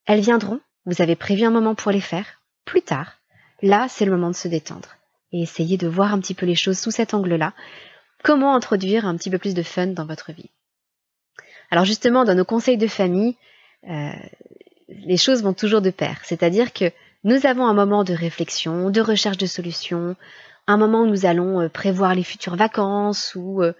Elles 0.06 0.20
viendront, 0.20 0.60
vous 0.86 1.02
avez 1.02 1.16
prévu 1.16 1.44
un 1.44 1.50
moment 1.50 1.74
pour 1.74 1.92
les 1.92 2.00
faire, 2.00 2.40
plus 2.64 2.82
tard. 2.82 3.18
Là, 3.62 3.86
c'est 3.88 4.04
le 4.04 4.10
moment 4.10 4.30
de 4.30 4.36
se 4.36 4.48
détendre. 4.48 4.96
Et 5.32 5.42
essayez 5.42 5.76
de 5.76 5.88
voir 5.88 6.12
un 6.12 6.20
petit 6.20 6.34
peu 6.34 6.46
les 6.46 6.54
choses 6.54 6.78
sous 6.78 6.90
cet 6.90 7.14
angle-là. 7.14 7.52
Comment 8.22 8.54
introduire 8.54 9.06
un 9.06 9.16
petit 9.16 9.30
peu 9.30 9.38
plus 9.38 9.54
de 9.54 9.62
fun 9.62 9.88
dans 9.88 10.06
votre 10.06 10.32
vie? 10.32 10.50
Alors 11.70 11.84
justement, 11.84 12.24
dans 12.24 12.34
nos 12.34 12.44
conseils 12.44 12.78
de 12.78 12.86
famille, 12.86 13.36
euh, 13.88 14.10
les 14.88 15.16
choses 15.16 15.42
vont 15.42 15.54
toujours 15.54 15.80
de 15.80 15.90
pair. 15.90 16.20
C'est-à-dire 16.24 16.72
que 16.72 16.90
nous 17.24 17.46
avons 17.46 17.66
un 17.66 17.74
moment 17.74 18.04
de 18.04 18.14
réflexion, 18.14 18.90
de 18.90 19.00
recherche 19.00 19.38
de 19.38 19.46
solutions, 19.46 20.16
un 20.66 20.76
moment 20.76 21.02
où 21.02 21.06
nous 21.06 21.26
allons 21.26 21.60
euh, 21.60 21.68
prévoir 21.68 22.14
les 22.14 22.24
futures 22.24 22.56
vacances 22.56 23.34
ou 23.34 23.62
euh, 23.62 23.72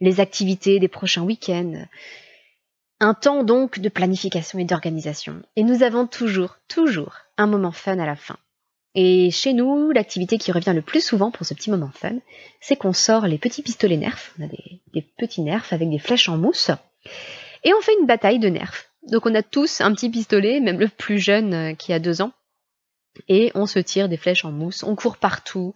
les 0.00 0.20
activités 0.20 0.78
des 0.78 0.88
prochains 0.88 1.22
week-ends. 1.22 1.86
Un 3.00 3.14
temps 3.14 3.44
donc 3.44 3.80
de 3.80 3.88
planification 3.88 4.58
et 4.58 4.64
d'organisation. 4.64 5.42
Et 5.56 5.64
nous 5.64 5.82
avons 5.82 6.06
toujours, 6.06 6.56
toujours 6.68 7.16
un 7.36 7.46
moment 7.46 7.72
fun 7.72 7.98
à 7.98 8.06
la 8.06 8.16
fin. 8.16 8.38
Et 8.94 9.30
chez 9.32 9.52
nous, 9.52 9.90
l'activité 9.90 10.38
qui 10.38 10.52
revient 10.52 10.72
le 10.74 10.82
plus 10.82 11.04
souvent 11.04 11.32
pour 11.32 11.44
ce 11.44 11.54
petit 11.54 11.70
moment 11.70 11.90
fun, 11.92 12.16
c'est 12.60 12.76
qu'on 12.76 12.92
sort 12.92 13.26
les 13.26 13.38
petits 13.38 13.62
pistolets 13.62 13.96
nerfs. 13.96 14.32
On 14.38 14.44
a 14.44 14.46
des, 14.46 14.80
des, 14.92 15.02
petits 15.02 15.42
nerfs 15.42 15.72
avec 15.72 15.90
des 15.90 15.98
flèches 15.98 16.28
en 16.28 16.38
mousse. 16.38 16.70
Et 17.64 17.74
on 17.74 17.80
fait 17.80 17.96
une 18.00 18.06
bataille 18.06 18.38
de 18.38 18.48
nerfs. 18.48 18.84
Donc 19.08 19.26
on 19.26 19.34
a 19.34 19.42
tous 19.42 19.80
un 19.80 19.92
petit 19.92 20.10
pistolet, 20.10 20.60
même 20.60 20.78
le 20.78 20.88
plus 20.88 21.18
jeune 21.18 21.54
euh, 21.54 21.74
qui 21.74 21.92
a 21.92 21.98
deux 21.98 22.22
ans. 22.22 22.32
Et 23.28 23.52
on 23.54 23.66
se 23.66 23.78
tire 23.78 24.08
des 24.08 24.16
flèches 24.16 24.44
en 24.44 24.50
mousse, 24.50 24.82
on 24.82 24.96
court 24.96 25.18
partout, 25.18 25.74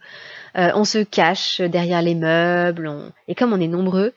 euh, 0.56 0.72
on 0.74 0.84
se 0.84 0.98
cache 0.98 1.60
derrière 1.60 2.02
les 2.02 2.16
meubles, 2.16 3.12
et 3.28 3.36
comme 3.36 3.52
on 3.52 3.60
est 3.60 3.68
nombreux, 3.68 4.12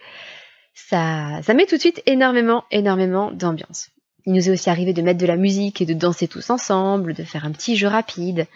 ça, 0.74 1.39
ça 1.43 1.54
met 1.54 1.67
tout 1.67 1.76
de 1.76 1.82
suite 1.82 2.02
énormément, 2.08 2.63
énormément 2.71 3.32
d'ambiance. 3.32 3.89
Il 4.26 4.34
nous 4.34 4.50
est 4.50 4.52
aussi 4.52 4.69
arrivé 4.69 4.93
de 4.93 5.02
mettre 5.02 5.19
de 5.19 5.26
la 5.26 5.36
musique 5.36 5.82
et 5.82 5.86
de 5.86 5.93
danser 5.93 6.28
tous 6.28 6.50
ensemble, 6.50 7.13
de 7.13 7.24
faire 7.24 7.45
un 7.45 7.52
petit 7.52 7.76
jeu 7.76 7.88
rapide. 7.88 8.47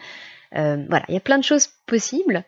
Euh, 0.55 0.83
voilà, 0.89 1.05
il 1.09 1.13
y 1.13 1.17
a 1.17 1.21
plein 1.21 1.37
de 1.37 1.43
choses 1.43 1.67
possibles. 1.85 2.43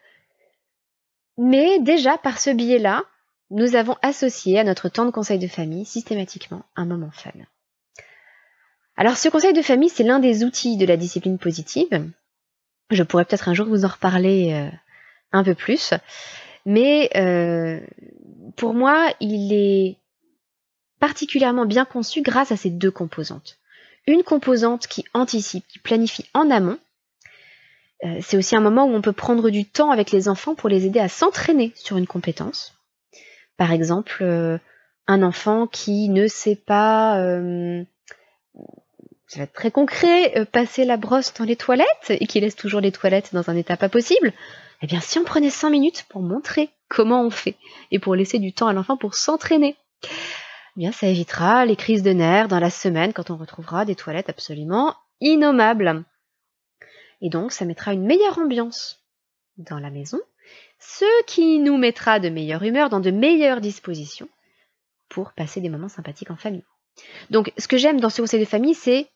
Mais 1.37 1.79
déjà, 1.79 2.17
par 2.17 2.39
ce 2.39 2.49
biais-là, 2.49 3.03
nous 3.49 3.75
avons 3.75 3.95
associé 4.01 4.59
à 4.59 4.63
notre 4.63 4.89
temps 4.89 5.05
de 5.05 5.11
conseil 5.11 5.39
de 5.39 5.47
famille 5.47 5.85
systématiquement 5.85 6.63
un 6.75 6.85
moment 6.85 7.11
fun. 7.11 7.31
Alors 8.97 9.15
ce 9.15 9.29
conseil 9.29 9.53
de 9.53 9.61
famille, 9.61 9.89
c'est 9.89 10.03
l'un 10.03 10.19
des 10.19 10.43
outils 10.43 10.75
de 10.75 10.85
la 10.85 10.97
discipline 10.97 11.37
positive. 11.37 12.09
Je 12.89 13.03
pourrais 13.03 13.25
peut-être 13.25 13.47
un 13.47 13.53
jour 13.53 13.67
vous 13.67 13.85
en 13.85 13.89
reparler 13.89 14.53
euh, 14.53 14.75
un 15.31 15.43
peu 15.43 15.53
plus. 15.53 15.93
Mais 16.65 17.11
euh, 17.15 17.79
pour 18.55 18.73
moi, 18.73 19.13
il 19.19 19.53
est 19.53 19.97
particulièrement 20.99 21.67
bien 21.67 21.85
conçu 21.85 22.23
grâce 22.23 22.51
à 22.51 22.57
ces 22.57 22.71
deux 22.71 22.89
composantes. 22.89 23.59
Une 24.07 24.23
composante 24.23 24.87
qui 24.87 25.05
anticipe, 25.13 25.67
qui 25.67 25.77
planifie 25.77 26.25
en 26.33 26.49
amont. 26.49 26.79
Euh, 28.03 28.17
c'est 28.21 28.37
aussi 28.37 28.55
un 28.55 28.61
moment 28.61 28.85
où 28.85 28.95
on 28.95 29.01
peut 29.01 29.13
prendre 29.13 29.51
du 29.51 29.65
temps 29.65 29.91
avec 29.91 30.11
les 30.11 30.27
enfants 30.27 30.55
pour 30.55 30.69
les 30.69 30.87
aider 30.87 30.99
à 30.99 31.09
s'entraîner 31.09 31.71
sur 31.75 31.97
une 31.97 32.07
compétence. 32.07 32.73
Par 33.57 33.71
exemple, 33.71 34.23
un 35.07 35.23
enfant 35.23 35.67
qui 35.67 36.09
ne 36.09 36.27
sait 36.27 36.55
pas 36.55 37.19
ça 39.27 39.39
va 39.39 39.43
être 39.43 39.53
très 39.53 39.71
concret, 39.71 40.37
euh, 40.37 40.45
passer 40.45 40.85
la 40.85 40.97
brosse 40.97 41.33
dans 41.33 41.43
les 41.43 41.57
toilettes 41.57 42.09
et 42.09 42.25
qui 42.27 42.39
laisse 42.39 42.55
toujours 42.55 42.79
les 42.79 42.93
toilettes 42.93 43.33
dans 43.33 43.49
un 43.49 43.55
état 43.57 43.75
pas 43.75 43.89
possible, 43.89 44.33
eh 44.81 44.87
bien 44.87 45.01
si 45.01 45.19
on 45.19 45.25
prenait 45.25 45.49
5 45.49 45.69
minutes 45.69 46.05
pour 46.09 46.21
montrer 46.21 46.69
comment 46.87 47.23
on 47.23 47.29
fait 47.29 47.57
et 47.91 47.99
pour 47.99 48.15
laisser 48.15 48.39
du 48.39 48.53
temps 48.53 48.67
à 48.67 48.73
l'enfant 48.73 48.95
pour 48.95 49.15
s'entraîner, 49.15 49.75
eh 50.03 50.79
bien 50.79 50.93
ça 50.93 51.07
évitera 51.07 51.65
les 51.65 51.75
crises 51.75 52.03
de 52.03 52.11
nerfs 52.11 52.47
dans 52.47 52.59
la 52.59 52.69
semaine 52.69 53.11
quand 53.11 53.29
on 53.29 53.35
retrouvera 53.35 53.83
des 53.83 53.95
toilettes 53.95 54.29
absolument 54.29 54.95
innommables. 55.19 56.05
Et 57.19 57.29
donc 57.29 57.51
ça 57.51 57.65
mettra 57.65 57.93
une 57.93 58.05
meilleure 58.05 58.39
ambiance 58.39 59.03
dans 59.57 59.79
la 59.79 59.89
maison, 59.89 60.19
ce 60.79 61.25
qui 61.25 61.59
nous 61.59 61.77
mettra 61.77 62.19
de 62.19 62.29
meilleure 62.29 62.63
humeur, 62.63 62.89
dans 62.89 63.01
de 63.01 63.11
meilleures 63.11 63.59
dispositions 63.59 64.29
pour 65.09 65.33
passer 65.33 65.59
des 65.59 65.69
moments 65.69 65.89
sympathiques 65.89 66.31
en 66.31 66.37
famille. 66.37 66.63
Donc 67.29 67.51
ce 67.57 67.67
que 67.67 67.77
j'aime 67.77 67.99
dans 67.99 68.09
ce 68.09 68.21
conseil 68.21 68.39
de 68.39 68.45
famille, 68.45 68.73
c'est 68.73 69.07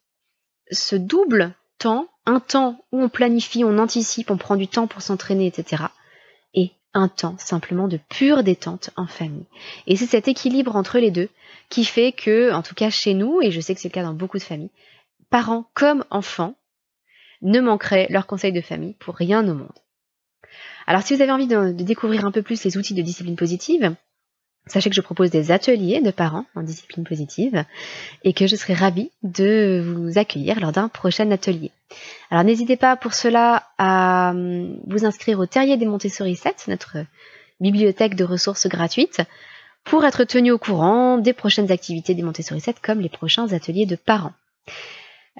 ce 0.71 0.95
double 0.95 1.53
temps, 1.77 2.07
un 2.25 2.39
temps 2.39 2.84
où 2.91 3.01
on 3.01 3.10
planifie, 3.10 3.63
on 3.63 3.77
anticipe, 3.77 4.31
on 4.31 4.38
prend 4.38 4.55
du 4.55 4.67
temps 4.67 4.88
pour 4.88 5.01
s'entraîner, 5.01 5.47
etc. 5.47 5.84
Et 6.53 6.71
un 6.93 7.07
temps 7.07 7.36
simplement 7.38 7.88
de 7.88 7.99
pure 8.10 8.43
détente 8.43 8.91
en 8.95 9.07
famille. 9.07 9.45
Et 9.88 9.95
c'est 9.95 10.05
cet 10.05 10.27
équilibre 10.27 10.75
entre 10.75 10.99
les 10.99 11.12
deux 11.12 11.29
qui 11.69 11.86
fait 11.86 12.12
que, 12.12 12.51
en 12.53 12.62
tout 12.62 12.75
cas 12.75 12.89
chez 12.89 13.13
nous, 13.13 13.41
et 13.41 13.51
je 13.51 13.62
sais 13.62 13.73
que 13.73 13.81
c'est 13.81 13.89
le 13.89 13.93
cas 13.93 14.03
dans 14.03 14.13
beaucoup 14.13 14.38
de 14.38 14.43
familles, 14.43 14.71
parents 15.29 15.69
comme 15.73 16.03
enfants 16.10 16.55
ne 17.41 17.60
manqueraient 17.60 18.07
leurs 18.10 18.27
conseils 18.27 18.53
de 18.53 18.62
famille 18.62 18.95
pour 18.99 19.15
rien 19.15 19.47
au 19.47 19.53
monde. 19.53 19.71
Alors 20.86 21.01
si 21.01 21.15
vous 21.15 21.21
avez 21.21 21.31
envie 21.31 21.47
de, 21.47 21.71
de 21.71 21.84
découvrir 21.84 22.25
un 22.25 22.31
peu 22.31 22.41
plus 22.41 22.63
les 22.63 22.77
outils 22.77 22.93
de 22.93 23.01
discipline 23.01 23.36
positive, 23.36 23.95
Sachez 24.67 24.89
que 24.89 24.95
je 24.95 25.02
propose 25.02 25.32
des 25.32 25.52
ateliers 25.52 26.02
de 26.02 26.12
parents 26.12 26.45
en 26.56 26.62
discipline 26.62 27.04
positive 27.04 27.65
et 28.24 28.34
que 28.34 28.45
je 28.45 28.56
serai 28.56 28.74
ravie 28.74 29.12
de 29.24 29.84
vous 29.84 30.17
accueillir 30.19 30.60
lors 30.60 30.71
d'un 30.71 30.88
prochain 30.88 31.30
atelier. 31.32 31.71
Alors 32.30 32.43
n'hésitez 32.43 32.78
pas 32.78 32.95
pour 32.95 33.13
cela 33.13 33.63
à 33.78 34.32
hum, 34.32 34.78
vous 34.88 35.06
inscrire 35.06 35.39
au 35.39 35.45
Terrier 35.45 35.78
des 35.78 35.88
Montessori 35.88 36.36
7, 36.36 36.65
notre 36.67 36.97
bibliothèque 37.60 38.15
de 38.15 38.24
ressources 38.24 38.67
gratuites, 38.67 39.21
pour 39.84 40.06
être 40.06 40.24
tenu 40.26 40.52
au 40.52 40.60
courant 40.60 41.17
des 41.17 41.34
prochaines 41.34 41.71
activités 41.71 42.13
des 42.13 42.24
Montessori 42.24 42.62
7 42.62 42.80
comme 42.82 43.02
les 43.02 43.10
prochains 43.10 43.52
ateliers 43.54 43.88
de 43.88 43.95
parents. 43.95 44.34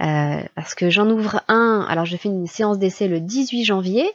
Euh, 0.02 0.42
parce 0.56 0.74
que 0.74 0.90
j'en 0.90 1.10
ouvre 1.10 1.44
un, 1.48 1.86
alors 1.88 2.06
je 2.06 2.18
fais 2.18 2.30
une 2.30 2.48
séance 2.48 2.80
d'essai 2.80 3.08
le 3.08 3.20
18 3.20 3.66
janvier 3.66 4.10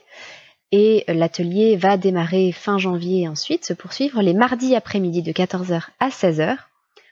et 0.71 1.05
l'atelier 1.07 1.75
va 1.77 1.97
démarrer 1.97 2.51
fin 2.51 2.77
janvier 2.77 3.21
et 3.21 3.27
ensuite 3.27 3.65
se 3.65 3.73
poursuivre 3.73 4.21
les 4.21 4.33
mardis 4.33 4.75
après-midi 4.75 5.21
de 5.21 5.31
14h 5.31 5.83
à 5.99 6.09
16h 6.09 6.57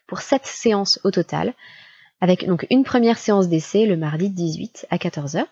pour 0.07 0.21
sept 0.21 0.45
séances 0.45 0.99
au 1.03 1.11
total, 1.11 1.53
avec 2.21 2.45
donc 2.45 2.67
une 2.69 2.83
première 2.83 3.17
séance 3.17 3.47
d'essai 3.47 3.85
le 3.85 3.97
mardi 3.97 4.29
18 4.29 4.87
à 4.89 4.97
14h. 4.97 5.45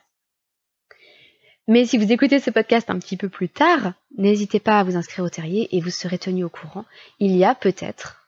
Mais 1.67 1.85
si 1.85 1.97
vous 1.97 2.11
écoutez 2.11 2.39
ce 2.39 2.51
podcast 2.51 2.89
un 2.89 2.99
petit 2.99 3.15
peu 3.15 3.29
plus 3.29 3.47
tard, 3.47 3.93
n'hésitez 4.17 4.59
pas 4.59 4.79
à 4.79 4.83
vous 4.83 4.97
inscrire 4.97 5.23
au 5.23 5.29
terrier 5.29 5.73
et 5.75 5.79
vous 5.79 5.89
serez 5.89 6.17
tenu 6.17 6.43
au 6.43 6.49
courant. 6.49 6.83
Il 7.19 7.35
y 7.37 7.45
a 7.45 7.55
peut-être, 7.55 8.27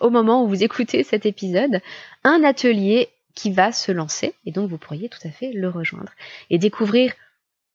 au 0.00 0.10
moment 0.10 0.44
où 0.44 0.48
vous 0.48 0.62
écoutez 0.62 1.02
cet 1.02 1.26
épisode, 1.26 1.80
un 2.22 2.44
atelier 2.44 3.08
qui 3.34 3.50
va 3.50 3.72
se 3.72 3.90
lancer 3.90 4.34
et 4.46 4.52
donc 4.52 4.70
vous 4.70 4.78
pourriez 4.78 5.08
tout 5.08 5.18
à 5.24 5.30
fait 5.30 5.52
le 5.52 5.68
rejoindre 5.68 6.12
et 6.48 6.58
découvrir 6.58 7.12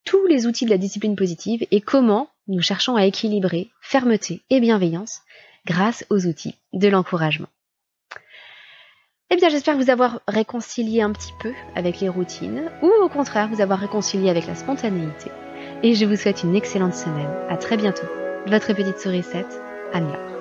tous 0.06 0.26
les 0.28 0.48
outils 0.48 0.66
de 0.66 0.70
la 0.70 0.78
discipline 0.78 1.16
positive 1.16 1.66
et 1.72 1.82
comment 1.82 2.30
nous 2.48 2.62
cherchons 2.62 2.96
à 2.96 3.06
équilibrer 3.06 3.70
fermeté 3.82 4.42
et 4.50 4.60
bienveillance 4.60 5.22
grâce 5.66 6.06
aux 6.10 6.26
outils 6.26 6.56
de 6.74 6.88
l'encouragement. 6.88 7.48
Eh 9.30 9.38
bien, 9.38 9.48
j'espère 9.48 9.78
vous 9.78 9.90
avoir 9.90 10.20
réconcilié 10.28 11.02
un 11.02 11.12
petit 11.12 11.32
peu 11.40 11.54
avec 11.76 12.02
les 12.02 12.10
routines 12.10 12.70
ou 12.82 12.88
au 12.88 13.08
contraire 13.08 13.48
vous 13.48 13.62
avoir 13.62 13.80
réconcilié 13.80 14.30
avec 14.30 14.46
la 14.46 14.56
spontanéité. 14.56 15.32
Et 15.84 15.96
je 15.96 16.06
vous 16.06 16.18
souhaite 16.18 16.44
une 16.44 16.56
excellente 16.56 16.96
semaine. 16.96 17.32
À 17.50 17.56
très 17.56 17.78
bientôt. 17.78 18.08
Votre 18.48 18.74
petite 18.74 19.00
sourisette, 19.00 19.62
Anne-Laure. 19.94 20.41